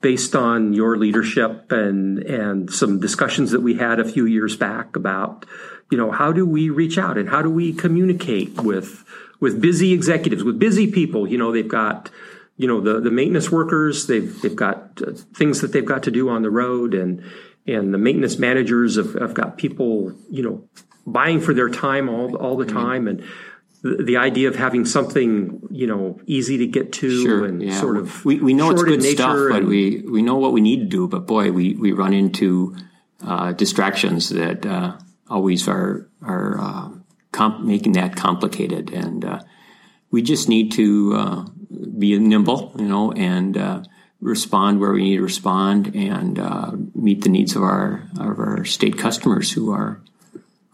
based 0.00 0.36
on 0.36 0.72
your 0.72 0.96
leadership 0.98 1.72
and 1.72 2.18
and 2.18 2.72
some 2.72 3.00
discussions 3.00 3.50
that 3.50 3.60
we 3.60 3.74
had 3.74 3.98
a 3.98 4.04
few 4.04 4.24
years 4.24 4.56
back 4.56 4.94
about 4.94 5.46
you 5.90 5.98
know 5.98 6.12
how 6.12 6.30
do 6.30 6.46
we 6.46 6.70
reach 6.70 6.96
out 6.96 7.18
and 7.18 7.28
how 7.28 7.42
do 7.42 7.50
we 7.50 7.72
communicate 7.72 8.62
with 8.62 9.04
with 9.40 9.60
busy 9.60 9.92
executives 9.92 10.44
with 10.44 10.58
busy 10.58 10.90
people 10.90 11.26
you 11.26 11.38
know 11.38 11.50
they've 11.50 11.68
got 11.68 12.10
you 12.56 12.68
know 12.68 12.80
the 12.80 13.00
the 13.00 13.10
maintenance 13.10 13.50
workers 13.50 14.06
they've 14.06 14.40
they've 14.42 14.56
got 14.56 15.00
uh, 15.06 15.12
things 15.34 15.60
that 15.60 15.72
they've 15.72 15.84
got 15.84 16.02
to 16.04 16.10
do 16.10 16.28
on 16.28 16.42
the 16.42 16.50
road 16.50 16.94
and 16.94 17.22
and 17.66 17.94
the 17.94 17.98
maintenance 17.98 18.38
managers 18.38 18.96
have, 18.96 19.14
have 19.14 19.34
got 19.34 19.56
people 19.56 20.12
you 20.30 20.42
know 20.42 20.68
buying 21.06 21.40
for 21.40 21.52
their 21.52 21.68
time 21.68 22.08
all 22.08 22.36
all 22.36 22.56
the 22.56 22.64
mm-hmm. 22.64 22.76
time 22.76 23.08
and 23.08 23.24
the, 23.82 24.02
the 24.02 24.16
idea 24.16 24.48
of 24.48 24.56
having 24.56 24.84
something 24.84 25.60
you 25.70 25.86
know 25.86 26.18
easy 26.26 26.58
to 26.58 26.66
get 26.66 26.92
to 26.92 27.22
sure, 27.22 27.44
and 27.44 27.62
yeah. 27.62 27.78
sort 27.80 27.96
of 27.96 28.24
we, 28.24 28.40
we 28.40 28.54
know 28.54 28.70
it's 28.70 28.82
good 28.82 29.02
stuff 29.02 29.36
but 29.50 29.64
we 29.64 30.02
we 30.08 30.22
know 30.22 30.36
what 30.36 30.52
we 30.52 30.60
need 30.60 30.78
to 30.78 30.86
do 30.86 31.08
but 31.08 31.26
boy 31.26 31.50
we 31.50 31.74
we 31.74 31.92
run 31.92 32.12
into 32.12 32.74
uh, 33.26 33.52
distractions 33.52 34.28
that 34.28 34.64
uh, 34.64 34.96
always 35.28 35.66
are 35.66 36.08
are 36.22 36.60
uh, 36.60 36.88
comp- 37.32 37.64
making 37.64 37.92
that 37.92 38.14
complicated 38.14 38.90
and 38.90 39.24
uh, 39.24 39.40
we 40.10 40.22
just 40.22 40.48
need 40.48 40.70
to 40.70 41.12
uh, 41.16 41.44
be 41.98 42.18
nimble, 42.18 42.72
you 42.78 42.86
know, 42.86 43.12
and 43.12 43.56
uh, 43.56 43.82
respond 44.20 44.80
where 44.80 44.92
we 44.92 45.02
need 45.02 45.16
to 45.16 45.22
respond 45.22 45.94
and 45.94 46.38
uh, 46.38 46.72
meet 46.94 47.22
the 47.22 47.28
needs 47.28 47.54
of 47.56 47.62
our 47.62 48.08
of 48.18 48.38
our 48.38 48.64
state 48.64 48.98
customers 48.98 49.52
who 49.52 49.72
are 49.72 50.00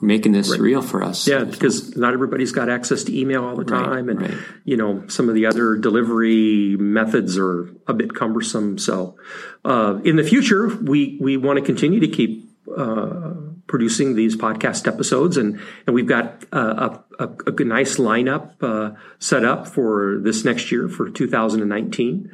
making 0.01 0.33
this 0.33 0.51
right. 0.51 0.61
real 0.61 0.83
for 0.83 1.03
us. 1.03 1.27
Yeah, 1.27 1.45
because 1.45 1.97
not 1.97 2.15
everybody's 2.15 2.53
got 2.53 2.69
access 2.69 3.05
to 3.05 3.19
email 3.19 3.45
all 3.45 3.57
the 3.57 3.65
time, 3.65 4.07
right, 4.07 4.17
and 4.17 4.23
right. 4.23 4.39
you 4.65 4.77
know 4.77 5.07
some 5.09 5.29
of 5.29 5.35
the 5.35 5.47
other 5.47 5.77
delivery 5.77 6.77
methods 6.77 7.37
are 7.39 7.71
a 7.87 7.93
bit 7.93 8.15
cumbersome. 8.15 8.79
So, 8.79 9.17
uh, 9.65 10.01
in 10.05 10.17
the 10.17 10.25
future, 10.25 10.69
we 10.69 11.19
we 11.21 11.37
want 11.37 11.59
to 11.59 11.65
continue 11.65 12.01
to 12.01 12.09
keep. 12.09 12.49
Uh, 12.75 13.35
producing 13.71 14.17
these 14.17 14.37
podcast 14.37 14.89
episodes, 14.89 15.37
and 15.37 15.61
and 15.87 15.95
we've 15.95 16.09
got 16.09 16.45
uh, 16.53 16.99
a, 17.19 17.25
a, 17.25 17.53
a, 17.53 17.65
nice 17.65 17.99
lineup 17.99 18.55
uh, 18.61 18.97
set 19.21 19.45
up 19.45 19.69
for 19.69 20.19
this 20.23 20.45
next 20.45 20.73
year 20.73 20.89
for 20.89 21.09
2019. 21.09 22.31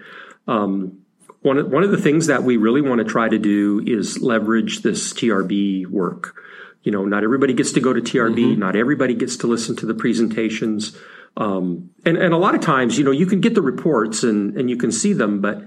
Um, 0.48 1.02
one 1.42 1.58
of, 1.58 1.70
one 1.70 1.84
of 1.84 1.90
the 1.90 1.98
things 1.98 2.28
that 2.28 2.42
we 2.42 2.56
really 2.56 2.80
want 2.80 2.98
to 3.00 3.04
try 3.04 3.28
to 3.28 3.38
do 3.38 3.82
is 3.86 4.18
leverage 4.22 4.80
this 4.80 5.12
TRB 5.12 5.86
work. 5.86 6.34
You 6.82 6.90
know, 6.90 7.04
not 7.04 7.22
everybody 7.22 7.52
gets 7.52 7.72
to 7.72 7.80
go 7.80 7.92
to 7.92 8.00
TRB. 8.00 8.38
Mm-hmm. 8.38 8.60
Not 8.60 8.74
everybody 8.74 9.14
gets 9.14 9.36
to 9.38 9.46
listen 9.46 9.76
to 9.76 9.86
the 9.86 9.94
presentations. 9.94 10.96
Um, 11.36 11.90
and, 12.06 12.16
and 12.16 12.32
a 12.32 12.38
lot 12.38 12.54
of 12.54 12.62
times, 12.62 12.96
you 12.96 13.04
know, 13.04 13.10
you 13.10 13.26
can 13.26 13.42
get 13.42 13.54
the 13.54 13.60
reports 13.60 14.22
and, 14.22 14.56
and 14.56 14.70
you 14.70 14.76
can 14.76 14.90
see 14.90 15.12
them, 15.12 15.42
but 15.42 15.58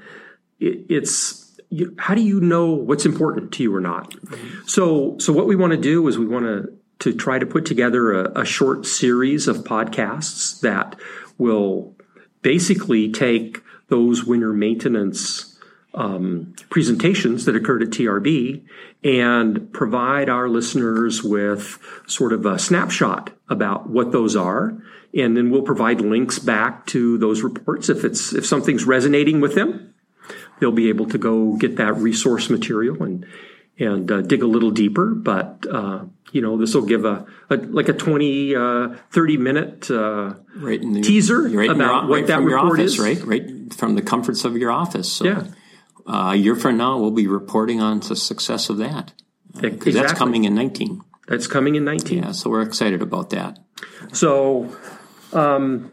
it, 0.59 0.85
it's 0.89 1.48
you, 1.69 1.95
how 1.97 2.15
do 2.15 2.21
you 2.21 2.39
know 2.39 2.71
what's 2.71 3.05
important 3.05 3.51
to 3.53 3.63
you 3.63 3.75
or 3.75 3.81
not? 3.81 4.11
Mm-hmm. 4.11 4.67
So, 4.67 5.17
so 5.19 5.31
what 5.33 5.47
we 5.47 5.55
want 5.55 5.71
to 5.71 5.77
do 5.77 6.07
is 6.07 6.17
we 6.17 6.25
want 6.25 6.45
to 6.45 6.73
to 6.99 7.13
try 7.13 7.39
to 7.39 7.45
put 7.45 7.65
together 7.65 8.11
a, 8.11 8.41
a 8.41 8.45
short 8.45 8.85
series 8.85 9.47
of 9.47 9.57
podcasts 9.59 10.59
that 10.61 10.97
will 11.37 11.95
basically 12.41 13.11
take 13.11 13.61
those 13.87 14.25
winter 14.25 14.53
maintenance 14.53 15.57
um, 15.93 16.53
presentations 16.69 17.45
that 17.45 17.55
occurred 17.55 17.81
at 17.81 17.89
TRB 17.89 18.63
and 19.03 19.71
provide 19.71 20.29
our 20.29 20.47
listeners 20.49 21.23
with 21.23 21.79
sort 22.05 22.33
of 22.33 22.45
a 22.45 22.59
snapshot 22.59 23.31
about 23.49 23.89
what 23.89 24.11
those 24.11 24.35
are. 24.35 24.77
And 25.13 25.35
then 25.35 25.49
we'll 25.49 25.63
provide 25.63 26.01
links 26.01 26.37
back 26.37 26.85
to 26.87 27.17
those 27.17 27.41
reports 27.41 27.89
if 27.89 28.03
it's 28.03 28.33
if 28.33 28.45
something's 28.45 28.83
resonating 28.83 29.39
with 29.39 29.55
them 29.55 29.93
they'll 30.59 30.71
be 30.71 30.89
able 30.89 31.07
to 31.07 31.17
go 31.17 31.55
get 31.57 31.77
that 31.77 31.95
resource 31.97 32.49
material 32.49 33.01
and 33.03 33.25
and 33.77 34.11
uh, 34.11 34.21
dig 34.21 34.43
a 34.43 34.47
little 34.47 34.71
deeper. 34.71 35.07
But 35.15 35.65
uh, 35.69 36.05
you 36.31 36.41
know, 36.41 36.57
this 36.57 36.73
will 36.75 36.85
give 36.85 37.05
a, 37.05 37.25
a, 37.49 37.55
like 37.57 37.89
a 37.89 37.93
20, 37.93 38.55
uh, 38.55 38.89
30 39.11 39.37
minute 39.37 39.89
uh, 39.89 40.33
right 40.55 40.81
the, 40.81 41.01
teaser 41.01 41.41
right 41.43 41.69
about 41.69 42.03
your, 42.03 42.09
what 42.09 42.15
right 42.15 42.27
that 42.27 42.41
report 42.41 42.79
office, 42.79 42.93
is. 42.93 42.99
Right, 42.99 43.23
right 43.23 43.73
from 43.73 43.95
the 43.95 44.01
comforts 44.01 44.45
of 44.45 44.57
your 44.57 44.71
office. 44.71 45.11
So, 45.11 45.25
yeah. 45.25 45.43
Uh, 46.05 46.31
a 46.31 46.35
year 46.35 46.55
from 46.55 46.77
now, 46.77 46.97
we'll 46.97 47.11
be 47.11 47.27
reporting 47.27 47.81
on 47.81 47.99
the 47.99 48.15
success 48.15 48.69
of 48.69 48.77
that. 48.77 49.13
Because 49.53 49.65
exactly. 49.65 49.91
that's 49.91 50.13
coming 50.13 50.43
in 50.43 50.55
19. 50.55 51.01
That's 51.27 51.45
coming 51.45 51.75
in 51.75 51.85
19. 51.85 52.23
Yeah, 52.23 52.31
so 52.31 52.49
we're 52.49 52.63
excited 52.63 53.03
about 53.03 53.29
that. 53.29 53.59
So, 54.11 54.75
um, 55.33 55.91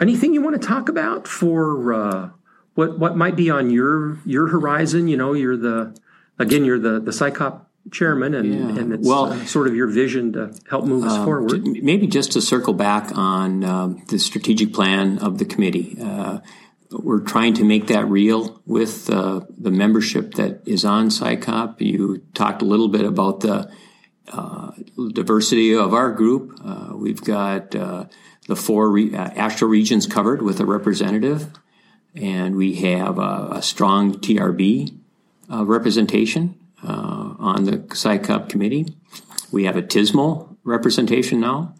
anything 0.00 0.32
you 0.32 0.42
want 0.42 0.60
to 0.60 0.66
talk 0.66 0.88
about 0.88 1.26
for 1.26 1.92
uh, 1.92 2.30
what 2.74 2.98
what 2.98 3.16
might 3.16 3.36
be 3.36 3.50
on 3.50 3.70
your 3.70 4.18
your 4.24 4.48
horizon? 4.48 5.08
You 5.08 5.16
know, 5.16 5.32
you're 5.34 5.56
the 5.56 5.94
again, 6.38 6.64
you're 6.64 6.78
the 6.78 7.00
the 7.00 7.10
SICOP 7.12 7.60
chairman, 7.90 8.34
and 8.34 8.46
Yeah. 8.54 8.80
and 8.82 8.92
it's 8.92 9.06
Well- 9.06 9.32
uh, 9.32 9.44
sort 9.44 9.66
of 9.66 9.74
your 9.74 9.88
vision 9.88 10.32
to 10.34 10.52
help 10.70 10.86
move 10.86 11.04
us 11.04 11.16
forward. 11.24 11.66
Maybe 11.82 12.06
just 12.06 12.32
to 12.32 12.40
circle 12.40 12.74
back 12.74 13.10
on 13.16 13.64
um, 13.64 14.02
the 14.08 14.18
strategic 14.18 14.72
plan 14.72 15.18
of 15.18 15.38
the 15.38 15.44
committee. 15.44 15.98
Uh, 16.00 16.38
we're 16.92 17.20
trying 17.20 17.54
to 17.54 17.64
make 17.64 17.86
that 17.88 18.08
real 18.08 18.60
with 18.66 19.08
uh, 19.10 19.40
the 19.58 19.70
membership 19.70 20.34
that 20.34 20.60
is 20.66 20.84
on 20.84 21.08
SICOP. 21.08 21.80
You 21.80 22.22
talked 22.34 22.62
a 22.62 22.66
little 22.66 22.88
bit 22.88 23.04
about 23.04 23.40
the 23.40 23.68
uh, 24.30 24.72
diversity 25.12 25.74
of 25.74 25.92
our 25.94 26.12
group. 26.12 26.60
Uh, 26.64 26.90
we've 26.94 27.22
got 27.22 27.74
uh, 27.74 28.04
the 28.46 28.56
four 28.56 28.90
re- 28.90 29.14
uh, 29.14 29.30
AASHTO 29.30 29.68
regions 29.68 30.06
covered 30.06 30.42
with 30.42 30.60
a 30.60 30.66
representative, 30.66 31.46
and 32.14 32.56
we 32.56 32.74
have 32.76 33.18
a, 33.18 33.48
a 33.52 33.62
strong 33.62 34.14
TRB 34.14 34.94
uh, 35.52 35.64
representation 35.64 36.58
uh, 36.86 37.34
on 37.38 37.64
the 37.64 37.78
SICOP 37.78 38.48
committee. 38.48 38.94
We 39.50 39.64
have 39.64 39.76
a 39.76 39.82
TSMO 39.82 40.56
representation 40.64 41.40
now. 41.40 41.74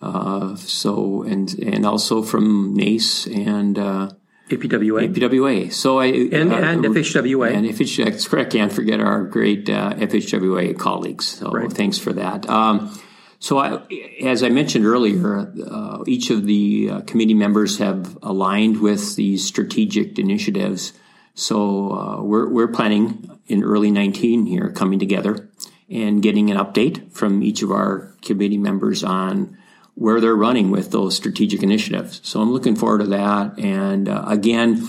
Uh, 0.00 0.56
so 0.56 1.22
and 1.22 1.52
and 1.60 1.86
also 1.86 2.22
from 2.22 2.74
NACE 2.74 3.26
and 3.28 3.78
uh, 3.78 4.10
APWA 4.50 5.14
PWA. 5.14 5.72
So 5.72 6.00
I 6.00 6.06
and 6.06 6.52
uh, 6.52 6.56
and 6.56 6.84
FHWA. 6.84 7.54
and 7.54 7.66
FH, 7.66 8.04
that's 8.04 8.26
correct. 8.26 8.52
Can't 8.52 8.72
forget 8.72 9.00
our 9.00 9.22
great 9.22 9.70
uh, 9.70 9.94
FHWA 9.94 10.76
colleagues. 10.76 11.26
So 11.26 11.50
Right. 11.52 11.72
thanks 11.72 11.98
for 11.98 12.12
that. 12.14 12.48
Um, 12.50 12.98
so 13.42 13.58
I, 13.58 13.82
as 14.22 14.44
I 14.44 14.50
mentioned 14.50 14.86
earlier, 14.86 15.52
uh, 15.68 16.04
each 16.06 16.30
of 16.30 16.46
the 16.46 16.90
uh, 16.90 17.00
committee 17.00 17.34
members 17.34 17.78
have 17.78 18.16
aligned 18.22 18.80
with 18.80 19.16
these 19.16 19.44
strategic 19.44 20.16
initiatives. 20.16 20.92
So 21.34 21.90
uh, 21.90 22.22
we're 22.22 22.48
we're 22.48 22.68
planning 22.68 23.36
in 23.48 23.64
early 23.64 23.90
19 23.90 24.46
here 24.46 24.70
coming 24.70 25.00
together 25.00 25.48
and 25.90 26.22
getting 26.22 26.52
an 26.52 26.56
update 26.56 27.10
from 27.10 27.42
each 27.42 27.64
of 27.64 27.72
our 27.72 28.14
committee 28.22 28.58
members 28.58 29.02
on 29.02 29.58
where 29.96 30.20
they're 30.20 30.36
running 30.36 30.70
with 30.70 30.92
those 30.92 31.16
strategic 31.16 31.64
initiatives. 31.64 32.20
So 32.22 32.40
I'm 32.40 32.52
looking 32.52 32.76
forward 32.76 32.98
to 32.98 33.06
that. 33.08 33.58
And 33.58 34.08
uh, 34.08 34.22
again, 34.24 34.86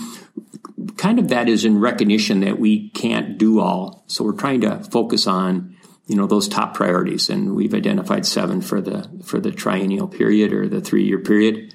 kind 0.96 1.18
of 1.18 1.26
that 1.30 1.48
is 1.48 1.64
in 1.64 1.80
recognition 1.80 2.38
that 2.40 2.60
we 2.60 2.90
can't 2.90 3.36
do 3.36 3.58
all. 3.58 4.04
So 4.06 4.22
we're 4.22 4.32
trying 4.32 4.60
to 4.60 4.78
focus 4.84 5.26
on, 5.26 5.73
you 6.06 6.16
know, 6.16 6.26
those 6.26 6.48
top 6.48 6.74
priorities. 6.74 7.30
And 7.30 7.54
we've 7.54 7.74
identified 7.74 8.26
seven 8.26 8.60
for 8.60 8.80
the, 8.80 9.08
for 9.24 9.40
the 9.40 9.50
triennial 9.50 10.08
period 10.08 10.52
or 10.52 10.68
the 10.68 10.80
three 10.80 11.04
year 11.04 11.18
period. 11.18 11.74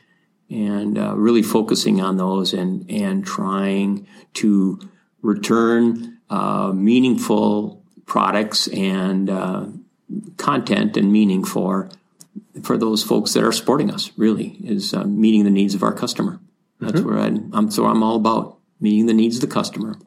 And 0.49 0.97
uh, 0.97 1.15
really 1.15 1.43
focusing 1.43 2.01
on 2.01 2.17
those 2.17 2.53
and, 2.53 2.89
and 2.89 3.25
trying 3.25 4.07
to 4.35 4.79
return 5.21 6.19
uh, 6.29 6.71
meaningful 6.73 7.83
products 8.05 8.67
and 8.67 9.29
uh, 9.29 9.67
content 10.37 10.97
and 10.97 11.11
meaning 11.11 11.43
for 11.43 11.89
for 12.63 12.77
those 12.77 13.03
folks 13.03 13.33
that 13.33 13.43
are 13.43 13.51
supporting 13.51 13.91
us. 13.91 14.11
Really, 14.17 14.57
is 14.63 14.93
uh, 14.93 15.03
meeting 15.03 15.43
the 15.43 15.49
needs 15.49 15.75
of 15.75 15.83
our 15.83 15.93
customer. 15.93 16.39
That's 16.79 17.01
where 17.01 17.19
I, 17.19 17.27
I'm. 17.53 17.71
So 17.71 17.85
I'm 17.85 18.03
all 18.03 18.15
about 18.15 18.57
meeting 18.79 19.05
the 19.05 19.13
needs 19.13 19.35
of 19.35 19.41
the 19.41 19.47
customer. 19.47 19.97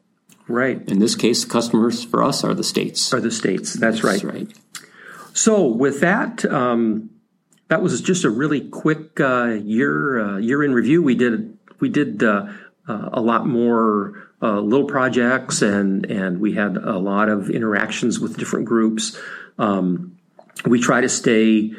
Right. 0.47 0.81
In 0.89 0.99
this 0.99 1.15
case, 1.15 1.45
customers 1.45 2.03
for 2.03 2.23
us 2.23 2.43
are 2.43 2.53
the 2.53 2.63
states. 2.63 3.13
Are 3.13 3.21
the 3.21 3.31
states. 3.31 3.73
That's 3.73 4.03
right. 4.03 4.21
That's 4.21 4.23
right. 4.23 4.47
So 5.33 5.65
with 5.65 6.01
that, 6.01 6.45
um, 6.45 7.09
that 7.69 7.81
was 7.81 7.99
just 8.01 8.23
a 8.23 8.29
really 8.29 8.61
quick 8.69 9.19
uh, 9.19 9.45
year 9.63 10.19
uh, 10.19 10.37
year 10.37 10.63
in 10.63 10.73
review. 10.73 11.01
We 11.01 11.15
did 11.15 11.57
we 11.79 11.89
did 11.89 12.23
uh, 12.23 12.47
uh, 12.87 13.09
a 13.13 13.21
lot 13.21 13.47
more 13.47 14.29
uh, 14.41 14.59
little 14.59 14.85
projects, 14.85 15.61
and 15.61 16.05
and 16.05 16.39
we 16.39 16.53
had 16.53 16.77
a 16.77 16.97
lot 16.97 17.29
of 17.29 17.49
interactions 17.49 18.19
with 18.19 18.37
different 18.37 18.65
groups. 18.65 19.17
Um, 19.57 20.17
we 20.65 20.79
try 20.79 21.01
to 21.01 21.09
stay 21.09 21.73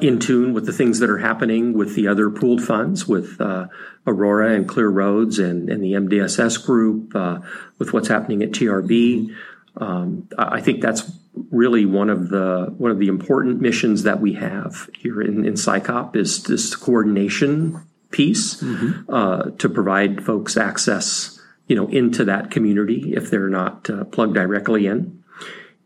in 0.00 0.18
tune 0.18 0.52
with 0.52 0.66
the 0.66 0.72
things 0.72 0.98
that 0.98 1.08
are 1.08 1.18
happening 1.18 1.72
with 1.72 1.94
the 1.94 2.08
other 2.08 2.30
pooled 2.30 2.62
funds, 2.62 3.06
with 3.06 3.40
uh, 3.40 3.68
Aurora 4.06 4.52
and 4.54 4.68
Clear 4.68 4.88
Roads 4.88 5.38
and, 5.38 5.70
and 5.70 5.82
the 5.82 5.92
MDSS 5.92 6.64
group, 6.66 7.14
uh, 7.14 7.38
with 7.78 7.92
what's 7.92 8.08
happening 8.08 8.42
at 8.42 8.50
TRB. 8.50 9.32
Um, 9.76 10.28
I 10.36 10.60
think 10.60 10.80
that's 10.80 11.08
really 11.50 11.86
one 11.86 12.10
of 12.10 12.28
the 12.30 12.74
one 12.76 12.90
of 12.90 12.98
the 12.98 13.06
important 13.06 13.60
missions 13.60 14.02
that 14.02 14.20
we 14.20 14.34
have 14.34 14.90
here 14.98 15.22
in, 15.22 15.44
in 15.44 15.54
SICOP 15.54 16.16
is 16.16 16.42
this 16.42 16.74
coordination 16.74 17.80
piece 18.10 18.60
uh, 19.08 19.50
to 19.58 19.68
provide 19.68 20.24
folks 20.24 20.56
access, 20.56 21.38
you 21.68 21.76
know, 21.76 21.86
into 21.88 22.24
that 22.24 22.50
community 22.50 23.14
if 23.14 23.30
they're 23.30 23.48
not 23.48 23.88
uh, 23.88 24.02
plugged 24.04 24.34
directly 24.34 24.86
in. 24.86 25.22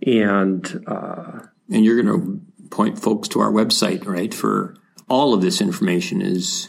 And 0.07 0.85
uh, 0.87 1.41
And 1.71 1.85
you're 1.85 2.03
going 2.03 2.21
to 2.21 2.41
point 2.73 2.99
folks 2.99 3.29
to 3.29 3.41
our 3.41 3.53
website, 3.53 4.07
right? 4.07 4.35
For 4.35 4.75
all 5.09 5.35
of 5.35 5.43
this 5.43 5.61
information 5.61 6.21
is 6.21 6.69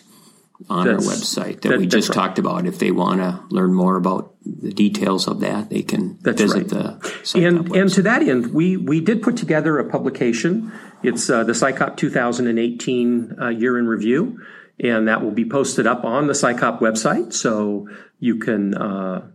on 0.69 0.85
That's- 0.85 1.07
our 1.07 1.13
website 1.13 1.61
that, 1.61 1.69
that- 1.69 1.79
we 1.79 1.87
just 1.87 2.09
right. 2.09 2.15
talked 2.15 2.37
about. 2.39 2.67
If 2.67 2.77
they 2.77 2.91
want 2.91 3.21
to 3.21 3.39
learn 3.49 3.73
more 3.73 3.95
about 3.95 4.33
the 4.45 4.71
details 4.71 5.27
of 5.27 5.39
that, 5.39 5.69
they 5.69 5.81
can 5.81 6.19
That's 6.21 6.41
visit 6.41 6.57
right. 6.57 6.67
the 6.69 6.83
SICOP 7.23 7.47
and 7.47 7.75
and 7.75 7.89
to 7.93 8.01
that 8.03 8.21
end, 8.21 8.53
we 8.53 8.77
we 8.77 8.99
did 8.99 9.23
put 9.23 9.37
together 9.37 9.79
a 9.79 9.89
publication. 9.89 10.71
It's 11.01 11.29
uh, 11.29 11.43
the 11.43 11.53
SICOP 11.53 11.97
2018 11.97 13.35
uh, 13.41 13.47
year 13.49 13.77
in 13.79 13.87
review, 13.87 14.41
and 14.79 15.07
that 15.07 15.21
will 15.23 15.31
be 15.31 15.45
posted 15.45 15.87
up 15.87 16.03
on 16.03 16.27
the 16.27 16.33
SICOP 16.33 16.79
website. 16.79 17.33
So 17.33 17.89
you 18.19 18.37
can 18.37 18.73
uh, 18.75 19.27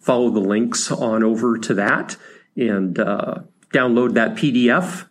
follow 0.00 0.30
the 0.30 0.40
links 0.40 0.90
on 0.90 1.22
over 1.24 1.58
to 1.58 1.74
that 1.74 2.16
and 2.56 2.98
uh, 2.98 3.38
download 3.72 4.14
that 4.14 4.34
PDF. 4.34 5.06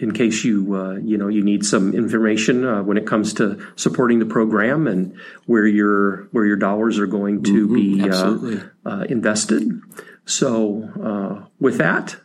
In 0.00 0.12
case 0.12 0.44
you 0.44 0.76
uh, 0.76 0.94
you 0.94 1.18
know 1.18 1.26
you 1.26 1.42
need 1.42 1.64
some 1.64 1.92
information 1.92 2.64
uh, 2.64 2.82
when 2.84 2.96
it 2.96 3.06
comes 3.06 3.34
to 3.34 3.58
supporting 3.74 4.20
the 4.20 4.26
program 4.26 4.86
and 4.86 5.16
where 5.46 5.66
your 5.66 6.28
where 6.30 6.44
your 6.44 6.56
dollars 6.56 7.00
are 7.00 7.06
going 7.06 7.42
to 7.42 7.74
be 7.74 8.08
uh, 8.08 8.60
uh, 8.88 9.04
invested. 9.08 9.80
So 10.24 10.84
uh, 11.02 11.46
with 11.58 11.78
that, 11.78 12.16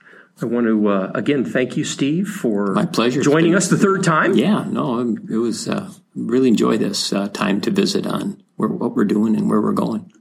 I 0.41 0.45
want 0.45 0.67
to 0.67 0.87
uh, 0.87 1.11
again 1.15 1.45
thank 1.45 1.77
you, 1.77 1.83
Steve, 1.83 2.27
for 2.27 2.73
My 2.73 2.85
pleasure. 2.85 3.21
Joining 3.21 3.55
us 3.55 3.69
the 3.69 3.77
third 3.77 4.03
time. 4.03 4.35
Yeah, 4.35 4.65
no, 4.67 4.99
it 4.99 5.37
was 5.37 5.67
uh, 5.67 5.91
really 6.15 6.49
enjoy 6.49 6.77
this 6.77 7.13
uh, 7.13 7.29
time 7.29 7.61
to 7.61 7.71
visit 7.71 8.05
on 8.05 8.43
where, 8.55 8.69
what 8.69 8.95
we're 8.95 9.05
doing 9.05 9.35
and 9.35 9.49
where 9.49 9.61
we're 9.61 9.73
going. 9.73 10.11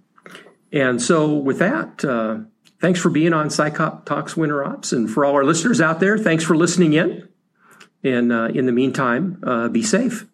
And 0.72 1.02
so 1.02 1.34
with 1.34 1.58
that, 1.58 2.04
uh, 2.04 2.38
thanks 2.80 3.00
for 3.00 3.10
being 3.10 3.32
on 3.32 3.48
SICOP 3.48 4.06
Talks 4.06 4.36
Winter 4.36 4.64
Ops, 4.64 4.92
and 4.92 5.10
for 5.10 5.24
all 5.24 5.34
our 5.34 5.44
listeners 5.44 5.80
out 5.80 6.00
there, 6.00 6.16
thanks 6.16 6.44
for 6.44 6.56
listening 6.56 6.94
in. 6.94 7.28
And 8.04 8.32
uh, 8.32 8.48
in 8.54 8.66
the 8.66 8.72
meantime, 8.72 9.42
uh, 9.44 9.68
be 9.68 9.82
safe. 9.82 10.26